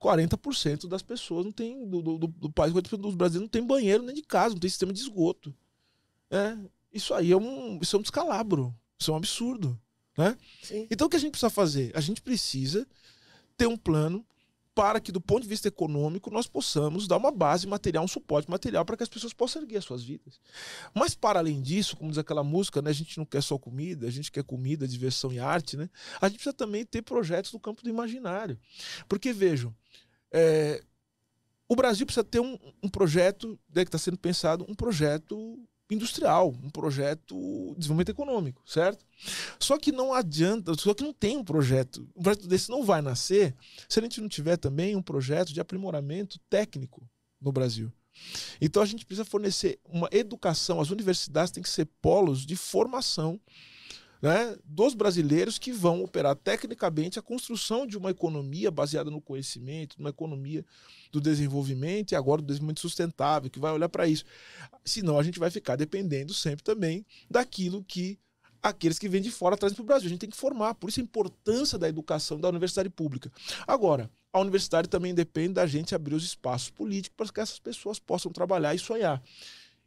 [0.00, 4.02] 40% das pessoas não tem, do, do, do país, 40% dos brasileiros não tem banheiro
[4.02, 5.54] nem de casa, não tem sistema de esgoto.
[6.30, 6.56] É,
[6.92, 9.78] isso aí é um, isso é um descalabro, isso é um absurdo.
[10.16, 10.36] Né?
[10.90, 11.90] Então o que a gente precisa fazer?
[11.94, 12.86] A gente precisa
[13.56, 14.24] ter um plano
[14.74, 18.50] para que, do ponto de vista econômico, nós possamos dar uma base material, um suporte
[18.50, 20.40] material para que as pessoas possam erguer as suas vidas.
[20.92, 24.06] Mas, para além disso, como diz aquela música, né, a gente não quer só comida,
[24.06, 25.88] a gente quer comida, diversão e arte, né?
[26.20, 28.58] a gente precisa também ter projetos no campo do imaginário.
[29.08, 29.72] Porque, vejam,
[30.32, 30.82] é,
[31.68, 35.56] o Brasil precisa ter um, um projeto, né, que está sendo pensado, um projeto
[35.90, 37.34] industrial, um projeto
[37.74, 39.04] de desenvolvimento econômico, certo?
[39.58, 42.08] Só que não adianta, só que não tem um projeto.
[42.16, 43.54] Um projeto desse não vai nascer
[43.88, 47.08] se a gente não tiver também um projeto de aprimoramento técnico
[47.40, 47.92] no Brasil.
[48.60, 53.40] Então a gente precisa fornecer uma educação, as universidades têm que ser polos de formação
[54.24, 59.96] né, dos brasileiros que vão operar tecnicamente a construção de uma economia baseada no conhecimento,
[59.98, 60.64] uma economia
[61.12, 64.24] do desenvolvimento e agora do desenvolvimento sustentável, que vai olhar para isso.
[64.82, 68.18] Senão a gente vai ficar dependendo sempre também daquilo que
[68.62, 70.06] aqueles que vêm de fora trazem para o Brasil.
[70.06, 73.30] A gente tem que formar, por isso a importância da educação da universidade pública.
[73.66, 77.98] Agora, a universidade também depende da gente abrir os espaços políticos para que essas pessoas
[77.98, 79.22] possam trabalhar e sonhar.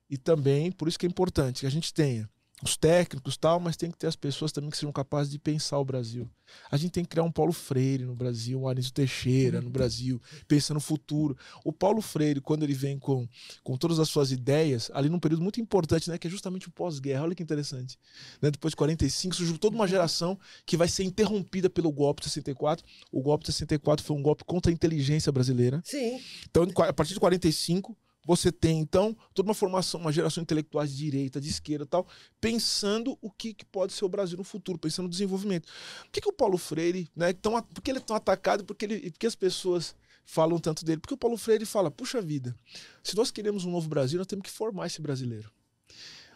[0.07, 2.29] E também, por isso que é importante que a gente tenha
[2.63, 5.77] os técnicos tal, mas tem que ter as pessoas também que sejam capazes de pensar
[5.77, 6.27] o Brasil.
[6.71, 10.19] A gente tem que criar um Paulo Freire no Brasil, um Anísio Teixeira no Brasil,
[10.47, 11.37] pensando no futuro.
[11.63, 13.27] O Paulo Freire, quando ele vem com,
[13.63, 16.71] com todas as suas ideias, ali num período muito importante, né, que é justamente o
[16.71, 17.99] pós-guerra, olha que interessante.
[18.41, 22.29] Né, depois de 45, surgiu toda uma geração que vai ser interrompida pelo golpe de
[22.29, 22.83] 64.
[23.11, 25.81] O golpe de 64 foi um golpe contra a inteligência brasileira.
[25.83, 26.19] Sim.
[26.49, 27.95] Então, a partir de 45,
[28.27, 32.05] Você tem, então, toda uma formação, uma geração intelectual de direita, de esquerda tal,
[32.41, 35.65] pensando o que, que pode ser o Brasil no futuro, pensando no desenvolvimento.
[36.03, 37.31] Por que, que o Paulo Freire, né?
[37.31, 38.65] Tão, por que ele é tão atacado?
[38.65, 40.99] Porque, ele, porque as pessoas falam tanto dele?
[40.99, 42.53] Porque o Paulo Freire fala: puxa vida,
[43.01, 45.49] se nós queremos um novo Brasil, nós temos que formar esse brasileiro.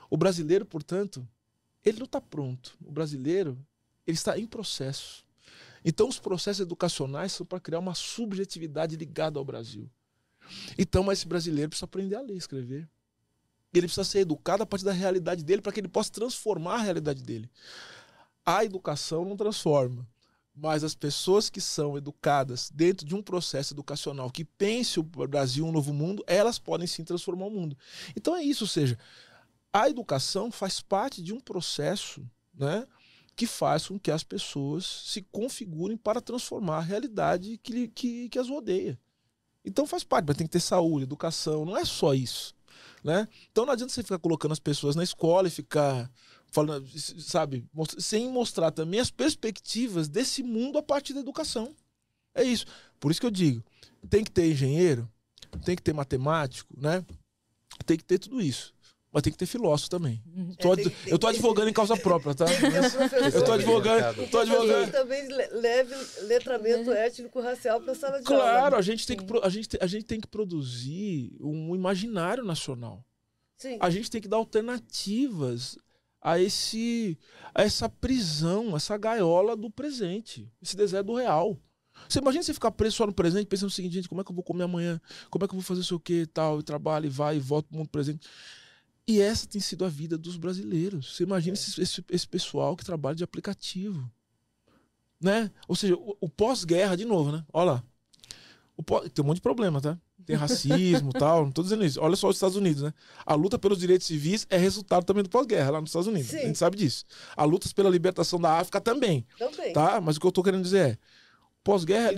[0.10, 1.28] O brasileiro, portanto,
[1.84, 2.74] ele não está pronto.
[2.82, 3.60] O brasileiro,
[4.08, 5.26] ele está em processo.
[5.84, 9.92] Então, os processos educacionais são para criar uma subjetividade ligada ao Brasil.
[10.78, 12.90] Então, esse brasileiro precisa aprender a ler e escrever.
[13.74, 16.82] Ele precisa ser educado a partir da realidade dele para que ele possa transformar a
[16.82, 17.50] realidade dele.
[18.46, 20.06] A educação não transforma,
[20.56, 25.66] mas as pessoas que são educadas dentro de um processo educacional que pense o Brasil
[25.66, 27.78] um novo mundo, elas podem sim transformar o mundo.
[28.16, 28.98] Então é isso, ou seja,
[29.72, 32.22] a educação faz parte de um processo,
[32.54, 32.86] né?
[33.36, 38.38] que faz com que as pessoas se configurem para transformar a realidade que, que, que
[38.40, 39.00] as rodeia.
[39.64, 42.54] Então faz parte, mas tem que ter saúde, educação, não é só isso.
[43.04, 43.28] Né?
[43.52, 46.10] Então não adianta você ficar colocando as pessoas na escola e ficar
[46.52, 46.88] falando,
[47.20, 47.66] sabe,
[47.98, 51.76] sem mostrar também as perspectivas desse mundo a partir da educação.
[52.34, 52.66] É isso.
[53.00, 53.64] Por isso que eu digo,
[54.10, 55.10] tem que ter engenheiro,
[55.64, 57.06] tem que ter matemático, né?
[57.86, 58.74] Tem que ter tudo isso
[59.12, 60.24] mas tem que ter filósofo também.
[60.26, 60.54] Uhum.
[60.56, 62.46] Tô, é, tem, eu tô advogando em causa própria, tá?
[63.34, 64.28] eu tô advogando.
[64.28, 64.92] Tô advogando.
[64.92, 68.54] também leve letramento étnico racial para a sala de claro, aula.
[68.54, 73.04] Claro, a gente tem que a gente, a gente tem que produzir um imaginário nacional.
[73.58, 73.78] Sim.
[73.82, 75.78] A gente tem que dar alternativas
[76.22, 77.18] a esse
[77.54, 81.60] a essa prisão, essa gaiola do presente, esse deserto do real.
[82.08, 84.32] Você imagina você ficar preso só no presente, pensando o seguinte, gente, como é que
[84.32, 85.00] eu vou comer amanhã?
[85.30, 86.60] Como é que eu vou fazer isso o que tal?
[86.60, 88.28] E trabalho, e vai, e volta pro mundo presente.
[89.08, 91.16] E essa tem sido a vida dos brasileiros.
[91.16, 91.60] Você imagina é.
[91.60, 94.10] esse, esse, esse, pessoal que trabalha de aplicativo.
[95.20, 95.52] Né?
[95.68, 97.44] Ou seja, o, o pós-guerra, de novo, né?
[97.52, 97.84] Olha lá.
[98.76, 99.98] O pós, tem um monte de problema, tá?
[100.26, 102.00] Tem racismo tal, não tô dizendo isso.
[102.02, 102.94] Olha só os Estados Unidos, né?
[103.26, 106.30] A luta pelos direitos civis é resultado também do pós-guerra lá nos Estados Unidos.
[106.30, 106.38] Sim.
[106.38, 107.06] A gente sabe disso.
[107.36, 109.26] A luta pela libertação da África também.
[109.38, 109.74] Também.
[109.74, 110.00] Tá?
[110.00, 110.98] Mas o que eu tô querendo dizer é,
[111.64, 112.12] Pós-guerra,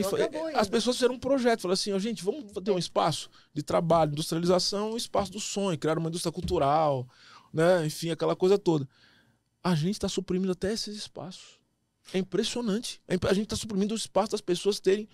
[0.56, 4.12] as pessoas fizeram um projeto, falaram assim, oh, gente, vamos ter um espaço de trabalho,
[4.12, 7.08] industrialização, um espaço do sonho, criar uma indústria cultural,
[7.54, 7.86] né?
[7.86, 8.88] enfim, aquela coisa toda.
[9.62, 11.60] A gente está suprimindo até esses espaços.
[12.14, 13.02] É impressionante.
[13.08, 15.08] É a gente está suprimindo o espaço das pessoas terem,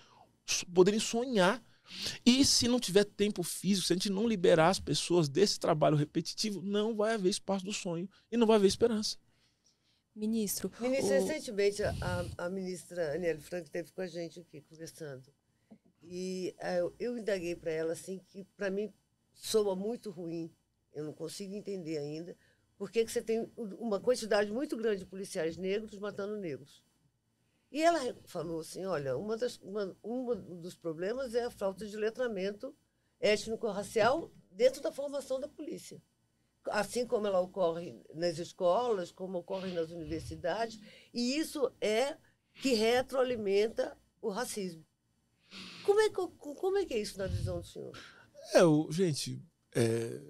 [0.72, 1.62] poderem sonhar.
[2.24, 5.96] E se não tiver tempo físico, se a gente não liberar as pessoas desse trabalho
[5.96, 9.16] repetitivo, não vai haver espaço do sonho e não vai haver esperança.
[10.20, 10.70] Ministro.
[10.78, 11.26] Ministro, o...
[11.26, 11.94] recentemente a,
[12.36, 15.32] a ministra Aniele Franco esteve com a gente aqui conversando.
[16.02, 18.92] E uh, eu indaguei para ela assim que para mim
[19.32, 20.54] soa muito ruim.
[20.92, 22.36] Eu não consigo entender ainda
[22.76, 26.84] por que você tem uma quantidade muito grande de policiais negros matando negros.
[27.72, 31.96] E ela falou assim, olha, uma das, uma, um dos problemas é a falta de
[31.96, 32.76] letramento
[33.18, 36.02] étnico-racial dentro da formação da polícia
[36.70, 40.80] assim como ela ocorre nas escolas, como ocorre nas universidades,
[41.12, 42.16] e isso é
[42.54, 44.84] que retroalimenta o racismo.
[45.84, 47.96] Como é que, como é, que é isso na visão do senhor?
[48.54, 49.42] É, o, gente,
[49.74, 50.20] é,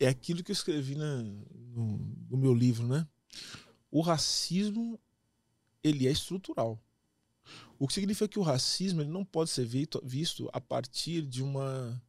[0.00, 1.98] é aquilo que eu escrevi na, no,
[2.30, 3.06] no meu livro, né?
[3.90, 4.98] O racismo,
[5.82, 6.80] ele é estrutural.
[7.78, 11.42] O que significa que o racismo ele não pode ser visto, visto a partir de
[11.42, 12.00] uma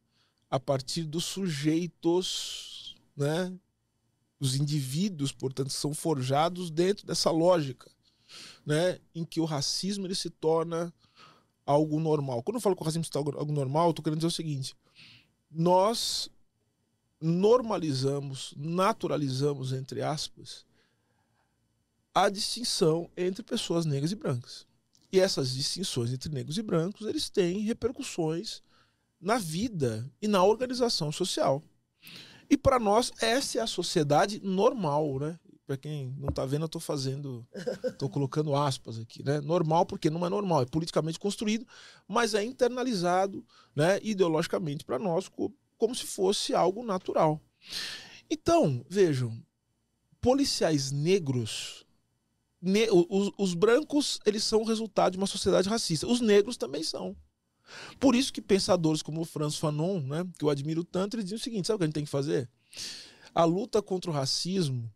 [0.50, 2.91] a partir dos sujeitos
[3.22, 3.52] né?
[4.38, 7.90] Os indivíduos, portanto, são forjados dentro dessa lógica,
[8.66, 8.98] né?
[9.14, 10.92] Em que o racismo ele se torna
[11.64, 12.42] algo normal.
[12.42, 14.74] Quando eu falo que o racismo se torna algo normal, estou querendo dizer o seguinte:
[15.50, 16.28] nós
[17.20, 20.66] normalizamos, naturalizamos, entre aspas,
[22.14, 24.66] a distinção entre pessoas negras e brancas.
[25.12, 28.62] E essas distinções entre negros e brancos, eles têm repercussões
[29.20, 31.62] na vida e na organização social.
[32.52, 35.40] E para nós, essa é a sociedade normal, né?
[35.66, 37.46] Para quem não está vendo, eu estou fazendo,
[37.82, 39.40] estou colocando aspas aqui, né?
[39.40, 41.66] Normal porque não é normal, é politicamente construído,
[42.06, 43.42] mas é internalizado,
[43.74, 43.98] né?
[44.02, 45.30] Ideologicamente para nós
[45.78, 47.40] como se fosse algo natural.
[48.28, 49.42] Então, vejam,
[50.20, 51.86] policiais negros,
[52.60, 56.06] ne os, os brancos, eles são o resultado de uma sociedade racista.
[56.06, 57.16] Os negros também são.
[57.98, 61.38] Por isso que pensadores como o Franz Fanon, né, que eu admiro tanto, eles dizem
[61.38, 62.48] o seguinte: sabe o que a gente tem que fazer?
[63.34, 64.90] A luta contra o racismo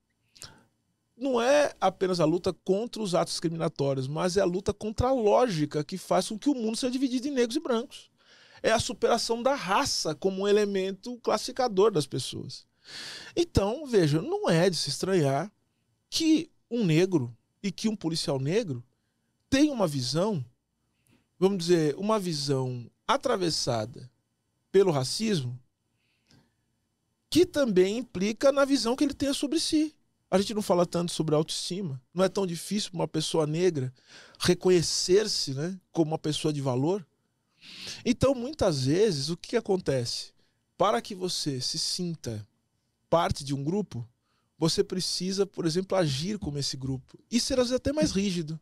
[1.16, 5.12] não é apenas a luta contra os atos discriminatórios, mas é a luta contra a
[5.12, 8.10] lógica que faz com que o mundo seja dividido em negros e brancos.
[8.62, 12.66] É a superação da raça como um elemento classificador das pessoas.
[13.34, 15.50] Então, veja, não é de se estranhar
[16.10, 18.84] que um negro e que um policial negro
[19.48, 20.44] tenham uma visão
[21.39, 24.11] vamos dizer, uma visão atravessada
[24.70, 25.59] pelo racismo
[27.30, 29.95] que também implica na visão que ele tenha sobre si.
[30.30, 32.01] A gente não fala tanto sobre autoestima.
[32.12, 33.93] Não é tão difícil para uma pessoa negra
[34.41, 37.07] reconhecer-se né, como uma pessoa de valor.
[38.05, 40.32] Então, muitas vezes, o que acontece?
[40.76, 42.47] Para que você se sinta
[43.09, 44.07] parte de um grupo,
[44.59, 47.18] você precisa, por exemplo, agir como esse grupo.
[47.30, 48.59] E ser às vezes até mais rígido,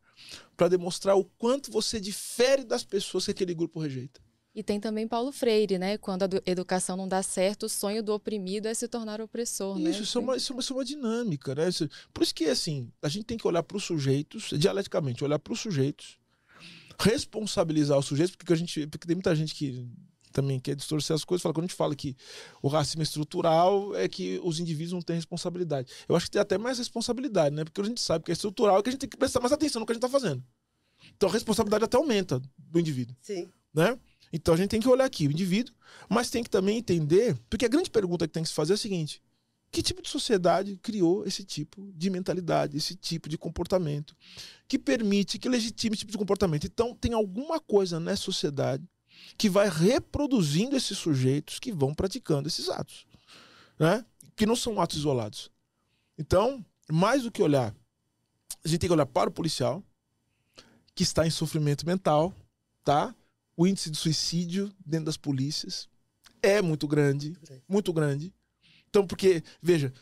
[0.57, 4.20] para demonstrar o quanto você difere das pessoas que aquele grupo rejeita.
[4.55, 5.99] E tem também Paulo Freire, né?
[5.99, 9.84] Quando a educação não dá certo, o sonho do oprimido é se tornar opressor, isso,
[9.84, 9.90] né?
[9.90, 11.64] Isso, é uma, isso, é uma, isso é uma dinâmica, né?
[12.12, 15.53] Por isso que, assim, a gente tem que olhar para os sujeitos, dialeticamente, olhar para
[15.53, 16.18] os sujeitos,
[17.01, 19.88] responsabilizar os sujeitos, porque a gente, porque tem muita gente que
[20.35, 22.16] também quer distorcer as coisas, fala, quando a gente fala que
[22.61, 25.91] o racismo é estrutural, é que os indivíduos não têm responsabilidade.
[26.09, 27.64] Eu acho que tem até mais responsabilidade, né?
[27.64, 29.53] Porque a gente sabe que é estrutural e que a gente tem que prestar mais
[29.53, 30.43] atenção no que a gente está fazendo.
[31.16, 33.16] Então a responsabilidade até aumenta do indivíduo.
[33.22, 33.49] Sim.
[33.72, 33.99] Né?
[34.32, 35.74] Então a gente tem que olhar aqui o indivíduo,
[36.09, 38.74] mas tem que também entender, porque a grande pergunta que tem que se fazer é
[38.74, 39.22] a seguinte:
[39.70, 44.16] que tipo de sociedade criou esse tipo de mentalidade, esse tipo de comportamento,
[44.66, 46.66] que permite, que legitima esse tipo de comportamento?
[46.66, 48.85] Então tem alguma coisa nessa sociedade
[49.36, 53.06] que vai reproduzindo esses sujeitos que vão praticando esses atos,
[53.78, 54.04] né?
[54.36, 55.50] que não são atos isolados.
[56.18, 57.74] Então, mais do que olhar,
[58.64, 59.82] a gente tem que olhar para o policial,
[60.94, 62.34] que está em sofrimento mental,
[62.84, 63.14] tá?
[63.56, 65.88] O índice de suicídio dentro das polícias
[66.42, 67.36] é muito grande,
[67.68, 68.32] muito grande.
[68.88, 69.92] Então, porque, veja,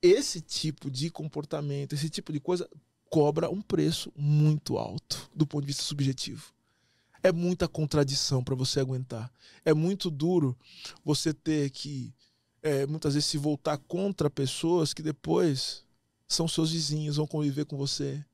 [0.00, 2.68] esse tipo de comportamento, esse tipo de coisa
[3.10, 6.52] cobra um preço muito alto do ponto de vista subjetivo
[7.22, 9.32] é muita contradição para você aguentar.
[9.64, 10.56] É muito duro
[11.04, 12.14] você ter que,
[12.62, 15.84] é, muitas vezes, se voltar contra pessoas que depois
[16.26, 18.24] são seus vizinhos, vão conviver com você.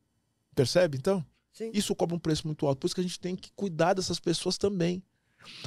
[0.55, 1.24] Percebe, então?
[1.53, 1.70] Sim.
[1.72, 2.80] Isso cobra um preço muito alto.
[2.80, 5.03] Por isso que a gente tem que cuidar dessas pessoas também.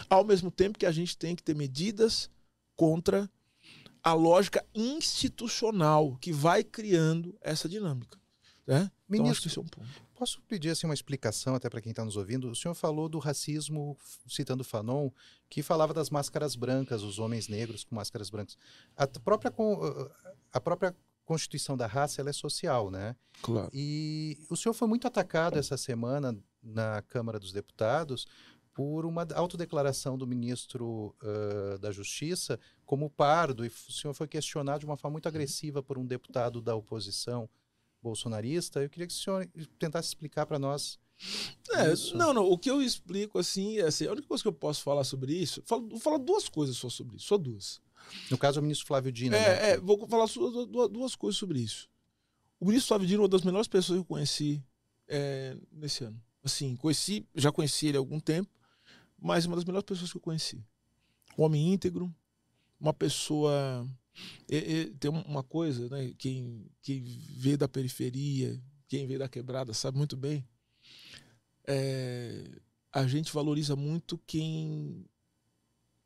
[0.09, 2.29] Ao mesmo tempo que a gente tem que ter medidas
[2.75, 3.29] contra
[4.03, 8.17] a lógica institucional que vai criando essa dinâmica.
[8.65, 8.91] Né?
[9.07, 10.06] Ministro, então, acho que esse é um ponto.
[10.17, 12.49] Posso pedir assim, uma explicação até para quem está nos ouvindo?
[12.49, 13.95] O senhor falou do racismo,
[14.27, 15.11] citando Fanon,
[15.47, 18.57] que falava das máscaras brancas, os homens negros com máscaras brancas.
[18.95, 19.53] A própria,
[20.51, 23.15] a própria constituição da raça ela é social, né?
[23.43, 23.69] Claro.
[23.71, 28.25] E o senhor foi muito atacado essa semana na Câmara dos Deputados
[28.73, 34.79] por uma autodeclaração do ministro uh, da Justiça como pardo, e o senhor foi questionado
[34.79, 37.47] de uma forma muito agressiva por um deputado da oposição
[38.07, 38.81] bolsonarista.
[38.81, 39.47] Eu queria que o senhor
[39.77, 40.99] tentasse explicar para nós.
[41.71, 42.45] É, não, não.
[42.45, 45.33] O que eu explico assim é assim, a única coisa que eu posso falar sobre
[45.33, 47.81] isso, falo, vou falar duas coisas só sobre isso, só duas.
[48.31, 49.35] No caso, o ministro Flávio Dino.
[49.35, 49.69] É, né?
[49.71, 50.27] é vou falar
[50.89, 51.89] duas coisas sobre isso.
[52.59, 54.63] O ministro Flávio Dino é uma das melhores pessoas que eu conheci
[55.07, 56.21] é, nesse ano.
[56.43, 58.49] Assim, conheci, já conheci ele há algum tempo,
[59.19, 60.63] mas é uma das melhores pessoas que eu conheci.
[61.37, 62.13] Um homem íntegro,
[62.79, 63.87] uma pessoa
[64.49, 66.13] e, e, tem uma coisa, né?
[66.17, 70.47] Quem, quem vê da periferia, quem vê da quebrada, sabe muito bem.
[71.67, 72.59] É,
[72.91, 75.05] a gente valoriza muito quem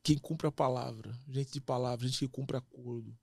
[0.04, 3.16] quem cumpre a palavra, gente de palavra, gente que cumpre acordo.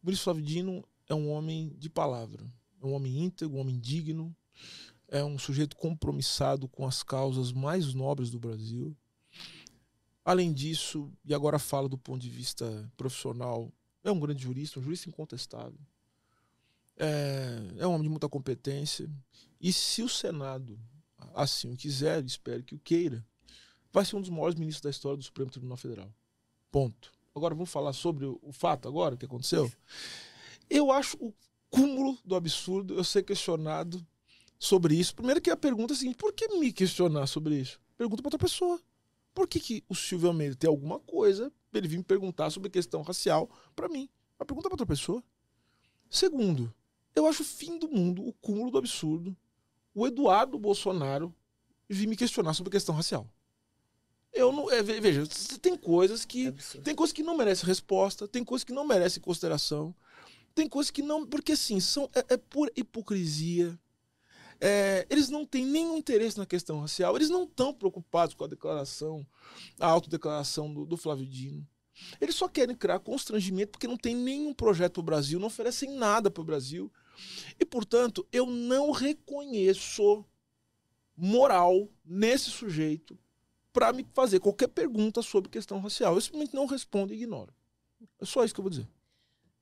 [0.00, 2.48] O ministro Flávio Dino é um homem de palavra,
[2.80, 4.34] é um homem íntegro, um homem digno,
[5.08, 8.96] é um sujeito compromissado com as causas mais nobres do Brasil.
[10.24, 13.72] Além disso, e agora falo do ponto de vista profissional,
[14.04, 15.78] é um grande jurista, um jurista incontestável.
[16.96, 19.10] É, é um homem de muita competência.
[19.60, 20.78] E se o Senado
[21.34, 23.24] assim o quiser, espero que o queira,
[23.92, 26.12] vai ser um dos maiores ministros da história do Supremo Tribunal Federal.
[26.70, 27.12] Ponto.
[27.34, 29.70] Agora vamos falar sobre o, fato agora, que aconteceu?
[30.68, 31.32] Eu acho o
[31.70, 34.04] cúmulo do absurdo eu ser questionado
[34.58, 35.14] sobre isso.
[35.14, 37.80] Primeiro que a pergunta é a seguinte, por que me questionar sobre isso?
[37.96, 38.80] Pergunta para outra pessoa.
[39.34, 42.68] Por que, que o Silvio Almeida tem alguma coisa para ele vir me perguntar sobre
[42.70, 44.08] questão racial para mim?
[44.38, 45.22] Uma pergunta para outra pessoa.
[46.10, 46.72] Segundo,
[47.14, 49.36] eu acho o fim do mundo, o cúmulo do absurdo,
[49.94, 51.34] o Eduardo Bolsonaro
[51.88, 53.26] vir me questionar sobre questão racial.
[54.32, 54.70] Eu não.
[54.70, 55.24] É, veja,
[55.60, 56.48] tem coisas que.
[56.48, 59.94] É tem coisas que não merecem resposta, tem coisas que não merecem consideração,
[60.54, 61.26] tem coisas que não.
[61.26, 63.78] Porque assim, são, é, é pura hipocrisia,
[64.64, 68.46] é, eles não têm nenhum interesse na questão racial, eles não estão preocupados com a
[68.46, 69.26] declaração,
[69.80, 71.66] a autodeclaração do, do Flávio Dino.
[72.20, 75.90] Eles só querem criar constrangimento porque não tem nenhum projeto para o Brasil, não oferecem
[75.96, 76.92] nada para o Brasil.
[77.58, 80.24] E, portanto, eu não reconheço
[81.16, 83.18] moral nesse sujeito
[83.72, 86.14] para me fazer qualquer pergunta sobre questão racial.
[86.14, 87.52] Eu simplesmente não respondo e ignoro.
[88.20, 88.88] É só isso que eu vou dizer.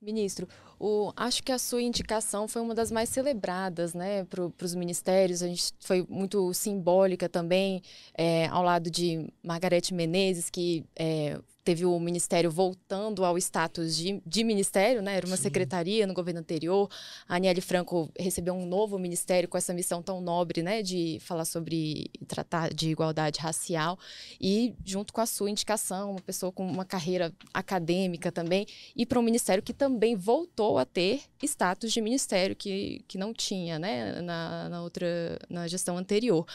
[0.02, 0.48] Ministro,
[0.78, 5.42] O, acho que a sua indicação foi uma das mais celebradas né, para os ministérios.
[5.42, 7.82] A gente foi muito simbólica também,
[8.14, 14.22] é, ao lado de Margarete Menezes, que é, teve o ministério voltando ao status de,
[14.24, 15.16] de ministério, né?
[15.16, 15.44] Era uma Sim.
[15.44, 16.88] secretaria no governo anterior.
[17.28, 20.82] A Aniele Franco recebeu um novo ministério com essa missão tão nobre, né?
[20.82, 23.98] De falar sobre tratar de igualdade racial
[24.40, 29.18] e junto com a sua indicação, uma pessoa com uma carreira acadêmica também e para
[29.18, 34.20] um ministério que também voltou a ter status de ministério que, que não tinha, né?
[34.22, 36.46] Na, na outra na gestão anterior.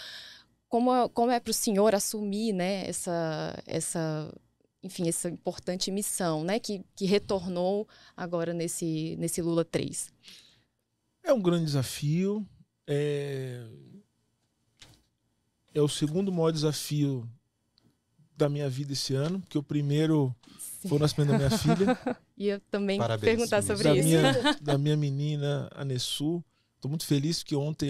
[0.68, 4.34] Como, como é para o senhor assumir né, essa, essa
[4.86, 10.14] enfim, essa importante missão, né, que, que retornou agora nesse, nesse Lula 3?
[11.24, 12.48] É um grande desafio.
[12.86, 13.66] É,
[15.74, 17.28] é o segundo maior desafio
[18.38, 20.90] da minha vida esse ano, porque o primeiro Sim.
[20.90, 21.98] foi o nascimento da minha filha.
[22.38, 24.08] e eu também Parabéns, perguntar sobre da isso.
[24.08, 26.44] Minha, da minha menina, a Nessu.
[26.86, 27.90] Estou muito feliz que ontem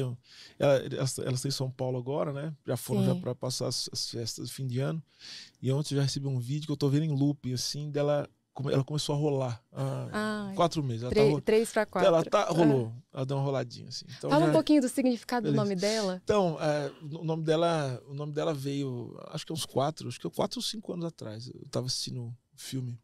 [0.58, 2.56] ela, elas, elas estão em São Paulo agora, né?
[2.66, 5.04] Já foram já para passar as, as, festas de fim de ano.
[5.62, 8.26] E ontem eu já recebi um vídeo que eu estou vendo em looping, assim, dela.
[8.72, 9.62] Ela começou a rolar.
[9.74, 11.04] Ah, quatro meses.
[11.04, 12.08] Ela três, tá, três para quatro.
[12.08, 12.94] Ela tá, rolou.
[13.12, 13.18] Ah.
[13.18, 14.06] Ela deu uma roladinha, assim.
[14.18, 15.62] Então, Fala já, um pouquinho do significado beleza.
[15.62, 16.22] do nome dela.
[16.24, 20.30] Então, é, o nome dela, o nome dela veio, acho que uns quatro, acho que
[20.30, 21.50] quatro ou cinco anos atrás.
[21.50, 22.98] Eu estava assistindo um filme.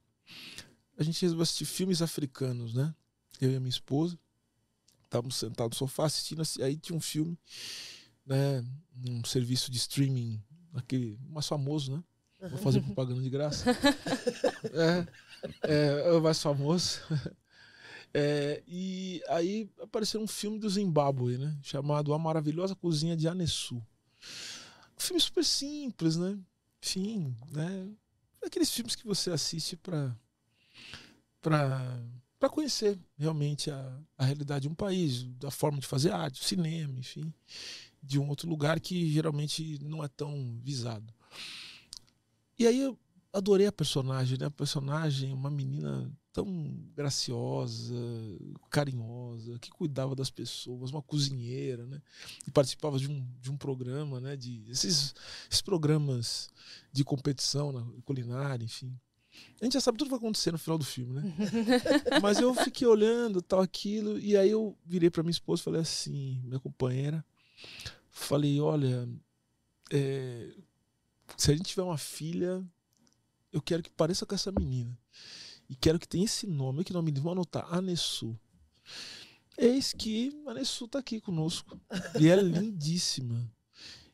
[0.97, 2.95] A gente resolveu assistir filmes africanos, né?
[3.41, 4.17] Eu e a minha esposa.
[5.11, 7.37] Estávamos sentados no sofá assistindo, aí tinha um filme,
[8.25, 8.63] né,
[9.05, 10.41] um serviço de streaming,
[10.73, 12.03] aquele mais famoso, né?
[12.49, 13.71] Vou fazer propaganda de graça.
[14.71, 15.07] é,
[15.63, 17.01] é, é o mais famoso.
[18.13, 21.57] É, e aí apareceu um filme do Zimbábue, né?
[21.63, 23.77] Chamado A Maravilhosa Cozinha de Anessu.
[23.77, 26.37] Um filme super simples, né?
[26.83, 27.89] Enfim, né?
[28.45, 30.13] Aqueles filmes que você assiste para
[31.41, 32.03] para
[32.41, 36.97] para conhecer realmente a, a realidade de um país, da forma de fazer arte, cinema,
[36.97, 37.31] enfim,
[38.01, 41.13] de um outro lugar que geralmente não é tão visado.
[42.57, 42.97] E aí eu
[43.31, 44.47] adorei a personagem, né?
[44.47, 47.93] A personagem, uma menina tão graciosa,
[48.71, 52.01] carinhosa, que cuidava das pessoas, uma cozinheira, né?
[52.47, 54.35] E participava de um, de um programa, né?
[54.35, 55.13] De esses,
[55.47, 56.49] esses programas
[56.91, 58.99] de competição na culinária, enfim.
[59.59, 61.35] A gente já sabe tudo que vai acontecer no final do filme, né?
[62.21, 65.81] Mas eu fiquei olhando, tal, aquilo, e aí eu virei para minha esposa e falei
[65.81, 67.23] assim, minha companheira,
[68.09, 69.07] falei, olha,
[69.91, 70.53] é,
[71.37, 72.63] se a gente tiver uma filha,
[73.51, 74.97] eu quero que pareça com essa menina.
[75.69, 78.37] E quero que tenha esse nome, que nome vamos anotar, Anessu.
[79.57, 81.79] Eis que a Anessu tá aqui conosco.
[82.19, 83.49] E é lindíssima.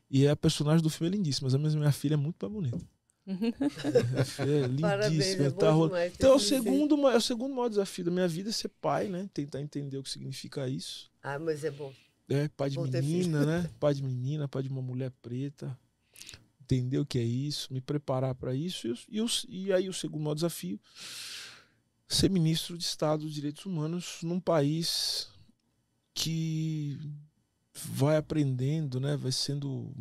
[0.10, 2.97] E a personagem do filme é lindíssima, mas a minha filha é muito mais bonita.
[4.40, 4.82] É, lindíssimo.
[4.82, 5.68] Parabéns, é tá
[6.08, 9.10] então é o, segundo, é o segundo maior desafio da minha vida é ser pai,
[9.10, 9.30] né?
[9.34, 11.12] Tentar entender o que significa isso.
[11.22, 11.94] Ah, mas é bom.
[12.30, 13.70] É, pai de bom menina, né?
[13.80, 15.78] Pai de menina, pai de uma mulher preta.
[16.62, 18.88] Entender o que é isso, me preparar para isso.
[18.88, 20.80] E, e, e aí o segundo maior desafio
[22.08, 25.30] ser ministro de Estado dos Direitos Humanos num país
[26.14, 26.98] que
[27.74, 29.16] vai aprendendo, né?
[29.16, 29.94] Vai sendo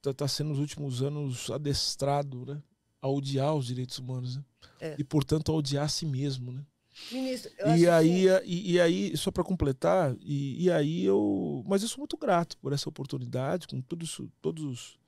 [0.00, 2.62] está tá sendo nos últimos anos adestrado né,
[3.00, 4.44] a odiar os direitos humanos né?
[4.80, 4.96] é.
[4.98, 6.64] e portanto a odiar a si mesmo né
[7.12, 8.46] Ministro, e aí que...
[8.46, 12.58] e, e, aí só para completar e, e, aí eu mas eu sou muito grato
[12.58, 14.98] por essa oportunidade com tudo isso, todos os,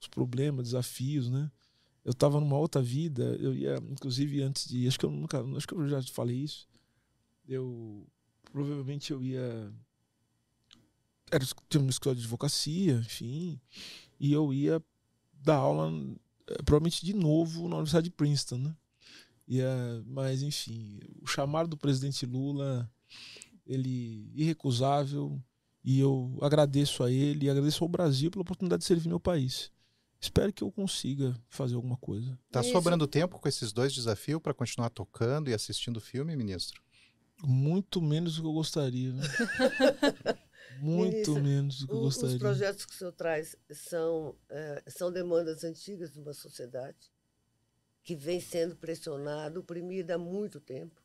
[0.00, 1.50] os problemas desafios né
[2.04, 5.66] eu estava numa outra vida eu ia inclusive antes de acho que eu nunca acho
[5.66, 6.68] que eu já te falei isso
[7.48, 8.06] eu
[8.52, 9.72] provavelmente eu ia
[11.30, 13.58] era tinha uma escola de advocacia enfim
[14.18, 14.82] e eu ia
[15.32, 15.90] dar aula
[16.48, 18.76] eh, provavelmente de novo na Universidade de Princeton, né?
[19.46, 22.90] E, uh, mas enfim, o chamado do presidente Lula,
[23.66, 25.42] ele irrecusável
[25.82, 29.70] e eu agradeço a ele e agradeço ao Brasil pela oportunidade de servir meu país.
[30.20, 32.38] Espero que eu consiga fazer alguma coisa.
[32.50, 36.82] Tá sobrando tempo com esses dois desafios para continuar tocando e assistindo o filme, ministro?
[37.42, 39.12] Muito menos do que eu gostaria.
[39.12, 39.22] Né?
[40.80, 42.36] Muito Ministra, menos do que eu gostaria.
[42.36, 47.10] Os projetos que o senhor traz são, é, são demandas antigas de uma sociedade
[48.02, 51.02] que vem sendo pressionada, oprimida há muito tempo.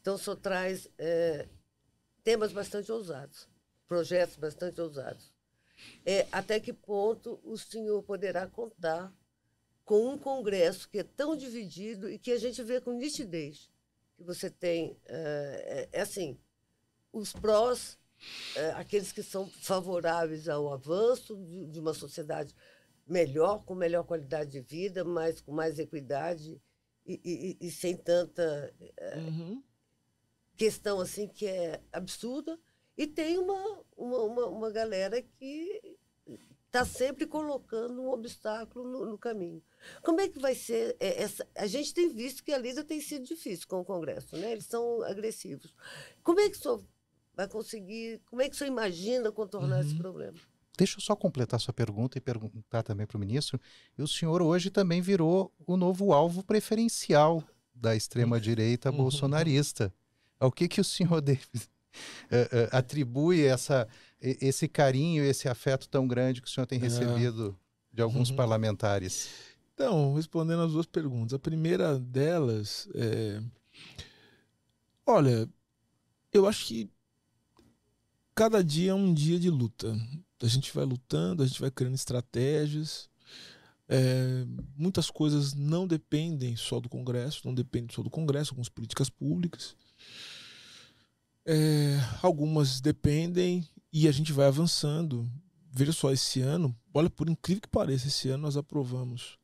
[0.00, 1.48] Então, o senhor traz é,
[2.22, 3.48] temas bastante ousados,
[3.86, 5.32] projetos bastante ousados.
[6.04, 9.12] É, até que ponto o senhor poderá contar
[9.84, 13.70] com um Congresso que é tão dividido e que a gente vê com nitidez
[14.16, 16.38] que você tem, é, é, é assim,
[17.12, 17.96] os prós
[18.56, 22.54] é, aqueles que são favoráveis ao avanço de, de, uma sociedade
[23.06, 26.60] melhor, com melhor qualidade de vida, mas com mais equidade
[27.06, 27.20] e,
[27.60, 28.74] e, e sem tanta.
[28.96, 29.62] É, uhum.
[30.56, 32.58] questão assim que é absurda,
[32.96, 35.98] e tem uma, uma, uma, uma galera que
[36.66, 39.62] está sempre colocando um obstáculo no, no, caminho.
[40.02, 41.46] Como é que vai ser é, essa?
[41.54, 44.52] A gente tem visto que a lida tem sido difícil com o Congresso, né?
[44.52, 45.72] Eles são agressivos.
[46.22, 46.84] Como é que o senhor
[47.38, 48.20] vai conseguir?
[48.26, 49.86] Como é que o senhor imagina contornar uhum.
[49.86, 50.36] esse problema?
[50.76, 53.60] Deixa eu só completar sua pergunta e perguntar também para o ministro.
[53.96, 58.96] E o senhor hoje também virou o novo alvo preferencial da extrema-direita uhum.
[58.96, 59.94] bolsonarista.
[60.40, 63.86] Ao que, que o senhor deve, uh, uh, atribui essa,
[64.20, 66.82] esse carinho, esse afeto tão grande que o senhor tem é.
[66.82, 67.56] recebido
[67.92, 67.96] é.
[67.96, 68.36] de alguns uhum.
[68.36, 69.28] parlamentares?
[69.74, 71.34] Então, respondendo as duas perguntas.
[71.34, 73.40] A primeira delas é.
[75.06, 75.48] Olha,
[76.32, 76.90] eu acho que
[78.38, 79.92] cada dia é um dia de luta.
[80.40, 83.10] A gente vai lutando, a gente vai criando estratégias.
[83.88, 84.44] É,
[84.76, 89.74] muitas coisas não dependem só do Congresso, não dependem só do Congresso, algumas políticas públicas.
[91.44, 95.28] É, algumas dependem e a gente vai avançando.
[95.72, 99.36] Veja só, esse ano, olha, por incrível que pareça, esse ano nós aprovamos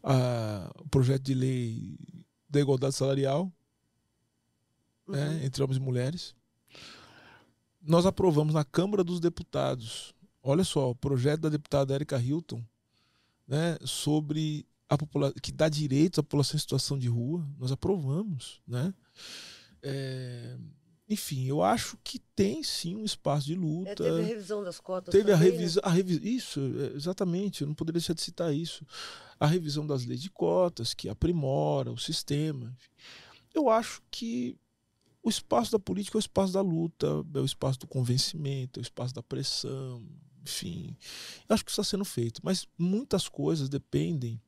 [0.00, 1.98] a, o projeto de lei
[2.48, 3.52] da igualdade salarial
[5.08, 5.34] né, uhum.
[5.34, 6.37] né, entre homens e mulheres
[7.80, 12.62] nós aprovamos na Câmara dos Deputados, olha só, o projeto da deputada Erika Hilton,
[13.46, 18.60] né, sobre a população que dá direitos à população em situação de rua, nós aprovamos,
[18.66, 18.92] né?
[19.82, 20.56] É,
[21.08, 23.90] enfim, eu acho que tem sim um espaço de luta.
[23.90, 25.10] É, teve a revisão das cotas.
[25.10, 25.88] Teve também, a revisão, né?
[25.88, 27.62] a revi isso, é, exatamente.
[27.62, 28.86] Eu não poderia deixar de citar isso.
[29.40, 32.76] A revisão das leis de cotas que aprimora o sistema.
[32.76, 32.90] Enfim.
[33.54, 34.54] Eu acho que
[35.22, 38.80] o espaço da política é o espaço da luta, é o espaço do convencimento, é
[38.80, 40.04] o espaço da pressão,
[40.42, 40.96] enfim.
[41.48, 42.40] Eu acho que isso está sendo feito.
[42.42, 44.40] Mas muitas coisas dependem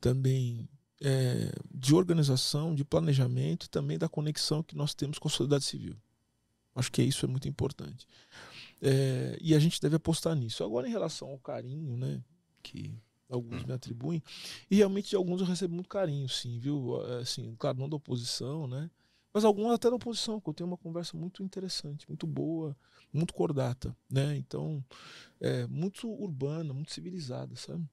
[0.00, 0.68] também
[1.00, 5.64] é, de organização, de planejamento e também da conexão que nós temos com a sociedade
[5.64, 5.96] civil.
[6.74, 8.06] Acho que isso é muito importante.
[8.80, 10.64] É, e a gente deve apostar nisso.
[10.64, 12.22] Agora, em relação ao carinho, né,
[12.62, 12.94] que
[13.28, 14.22] alguns me atribuem,
[14.70, 17.00] e realmente de alguns eu recebo muito carinho, sim, viu?
[17.20, 18.90] Assim, claro, não da oposição, né?
[19.34, 22.76] Mas alguns até da oposição, que eu tenho uma conversa muito interessante, muito boa,
[23.12, 24.36] muito cordata, né?
[24.36, 24.82] Então,
[25.40, 27.84] é muito urbana, muito civilizada, sabe?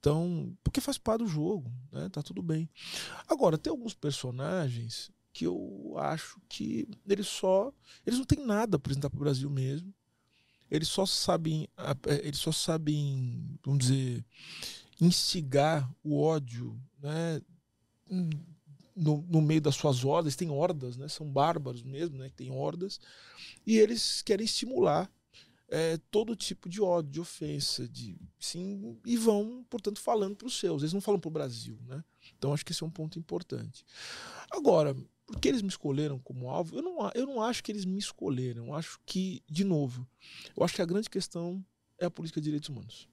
[0.00, 2.08] Então, porque faz parte do jogo, né?
[2.08, 2.68] Tá tudo bem.
[3.28, 7.72] Agora, tem alguns personagens que eu acho que eles só,
[8.04, 9.94] eles não têm nada a apresentar para o Brasil mesmo.
[10.68, 11.68] Eles só sabem,
[12.06, 14.24] é, eles só sabem, vamos dizer,
[15.00, 17.40] instigar o ódio, né?
[18.94, 21.08] No, no, meio das suas hordas, tem hordas, né?
[21.08, 22.30] São bárbaros mesmo, né?
[22.34, 23.00] Tem hordas.
[23.66, 25.10] E eles querem estimular
[25.68, 30.58] é, todo tipo de ódio, de ofensa, de sim, e vão, portanto, falando para os
[30.58, 30.82] seus.
[30.82, 32.04] Eles não falam para o Brasil, né?
[32.38, 33.84] Então acho que esse é um ponto importante.
[34.50, 34.94] Agora,
[35.26, 36.76] por que eles me escolheram como alvo?
[36.76, 38.66] Eu não, eu não acho que eles me escolheram.
[38.66, 40.06] Eu acho que, de novo,
[40.56, 41.64] eu acho que a grande questão
[41.98, 43.08] é a política de direitos humanos.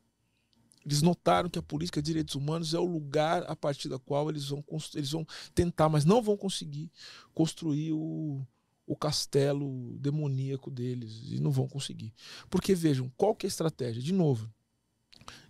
[0.85, 4.29] Eles notaram que a política de direitos humanos é o lugar a partir da qual
[4.29, 4.63] eles vão,
[4.95, 6.91] eles vão tentar, mas não vão conseguir
[7.33, 8.45] construir o,
[8.85, 11.21] o castelo demoníaco deles.
[11.25, 12.13] E não vão conseguir.
[12.49, 14.01] Porque vejam, qual que é a estratégia?
[14.01, 14.51] De novo,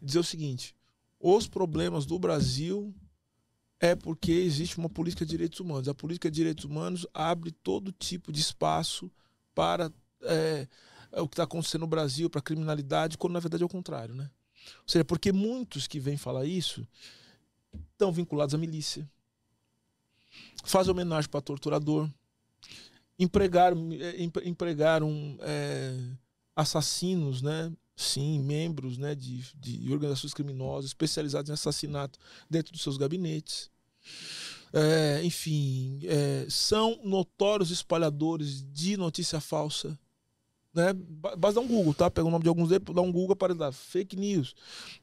[0.02, 0.76] dizer o seguinte:
[1.20, 2.94] os problemas do Brasil
[3.80, 5.88] é porque existe uma política de direitos humanos.
[5.88, 9.12] A política de direitos humanos abre todo tipo de espaço
[9.56, 10.68] para é,
[11.14, 14.14] o que está acontecendo no Brasil, para a criminalidade, quando na verdade é o contrário,
[14.14, 14.30] né?
[14.78, 16.88] Ou seja, porque muitos que vêm falar isso
[17.92, 19.10] estão vinculados à milícia,
[20.64, 22.10] fazem homenagem para torturador,
[23.18, 25.98] empregaram, é, empregaram é,
[26.56, 27.72] assassinos, né?
[27.96, 32.18] Sim, membros né, de, de organizações criminosas especializadas em assassinato
[32.50, 33.70] dentro dos seus gabinetes.
[34.74, 40.00] É, enfim, é, são notórios espalhadores de notícia falsa
[40.74, 40.94] né?
[40.94, 42.10] Basta dar um Google, tá?
[42.10, 44.56] Pega o nome de alguns deles, dá um Google para dar fake news.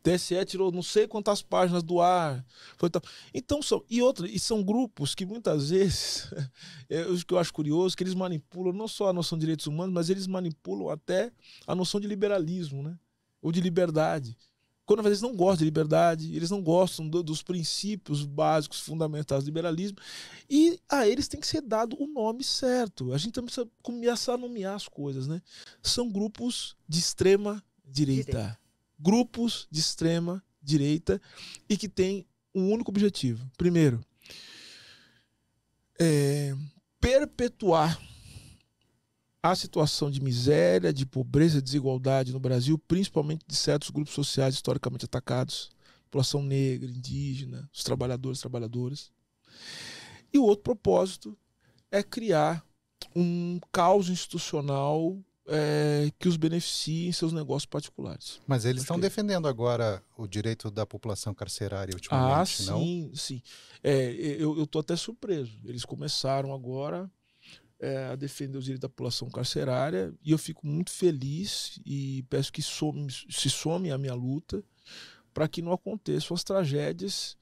[0.03, 2.45] TSE tirou não sei quantas páginas do ar.
[2.77, 3.03] Foi tal.
[3.35, 3.85] Então são.
[3.89, 6.33] E outra, e são grupos que muitas vezes,
[6.89, 9.95] é, que eu acho curioso, que eles manipulam não só a noção de direitos humanos,
[9.95, 11.31] mas eles manipulam até
[11.67, 12.99] a noção de liberalismo, né?
[13.41, 14.37] Ou de liberdade
[14.89, 19.49] quando vezes não gostam de liberdade, eles não gostam do, dos princípios básicos, fundamentais do
[19.49, 19.99] liberalismo,
[20.49, 23.13] e a eles tem que ser dado o nome certo.
[23.13, 25.43] A gente também precisa começar a nomear as coisas, né?
[25.83, 28.31] São grupos de extrema direita.
[28.31, 28.59] direita.
[28.99, 31.21] Grupos de extrema direita
[31.69, 33.47] e que têm um único objetivo.
[33.59, 34.01] Primeiro,
[36.01, 36.57] é,
[36.99, 38.01] perpetuar
[39.43, 44.55] a situação de miséria, de pobreza, de desigualdade no Brasil, principalmente de certos grupos sociais
[44.55, 45.71] historicamente atacados,
[46.05, 49.13] população negra, indígena, os trabalhadores, trabalhadoras.
[50.33, 51.37] E o outro propósito
[51.91, 52.65] é criar
[53.15, 55.17] um caos institucional
[55.47, 58.41] é, que os beneficie em seus negócios particulares.
[58.47, 59.03] Mas eles estão que...
[59.03, 63.15] defendendo agora o direito da população carcerária ultimamente, ah, sim, não?
[63.15, 63.43] sim.
[63.83, 65.59] É, eu estou até surpreso.
[65.65, 67.11] Eles começaram agora
[67.81, 70.13] é, a defender os direitos da população carcerária.
[70.23, 74.63] E eu fico muito feliz e peço que some, se some a minha luta
[75.33, 77.37] para que não aconteçam as tragédias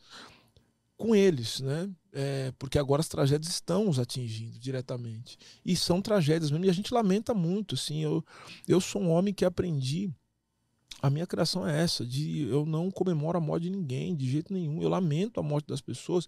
[0.96, 1.90] com eles, né?
[2.12, 5.38] É, porque agora as tragédias estão os atingindo diretamente.
[5.64, 8.24] E são tragédias mesmo, e a gente lamenta muito, assim, eu,
[8.66, 10.10] eu sou um homem que aprendi,
[11.02, 14.52] a minha criação é essa, de eu não comemoro a morte de ninguém, de jeito
[14.52, 16.26] nenhum, eu lamento a morte das pessoas,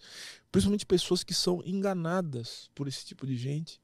[0.52, 3.80] principalmente pessoas que são enganadas por esse tipo de gente,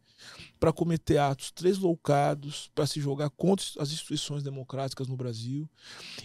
[0.59, 5.69] para cometer atos tresloucados, para se jogar contra as instituições democráticas no Brasil,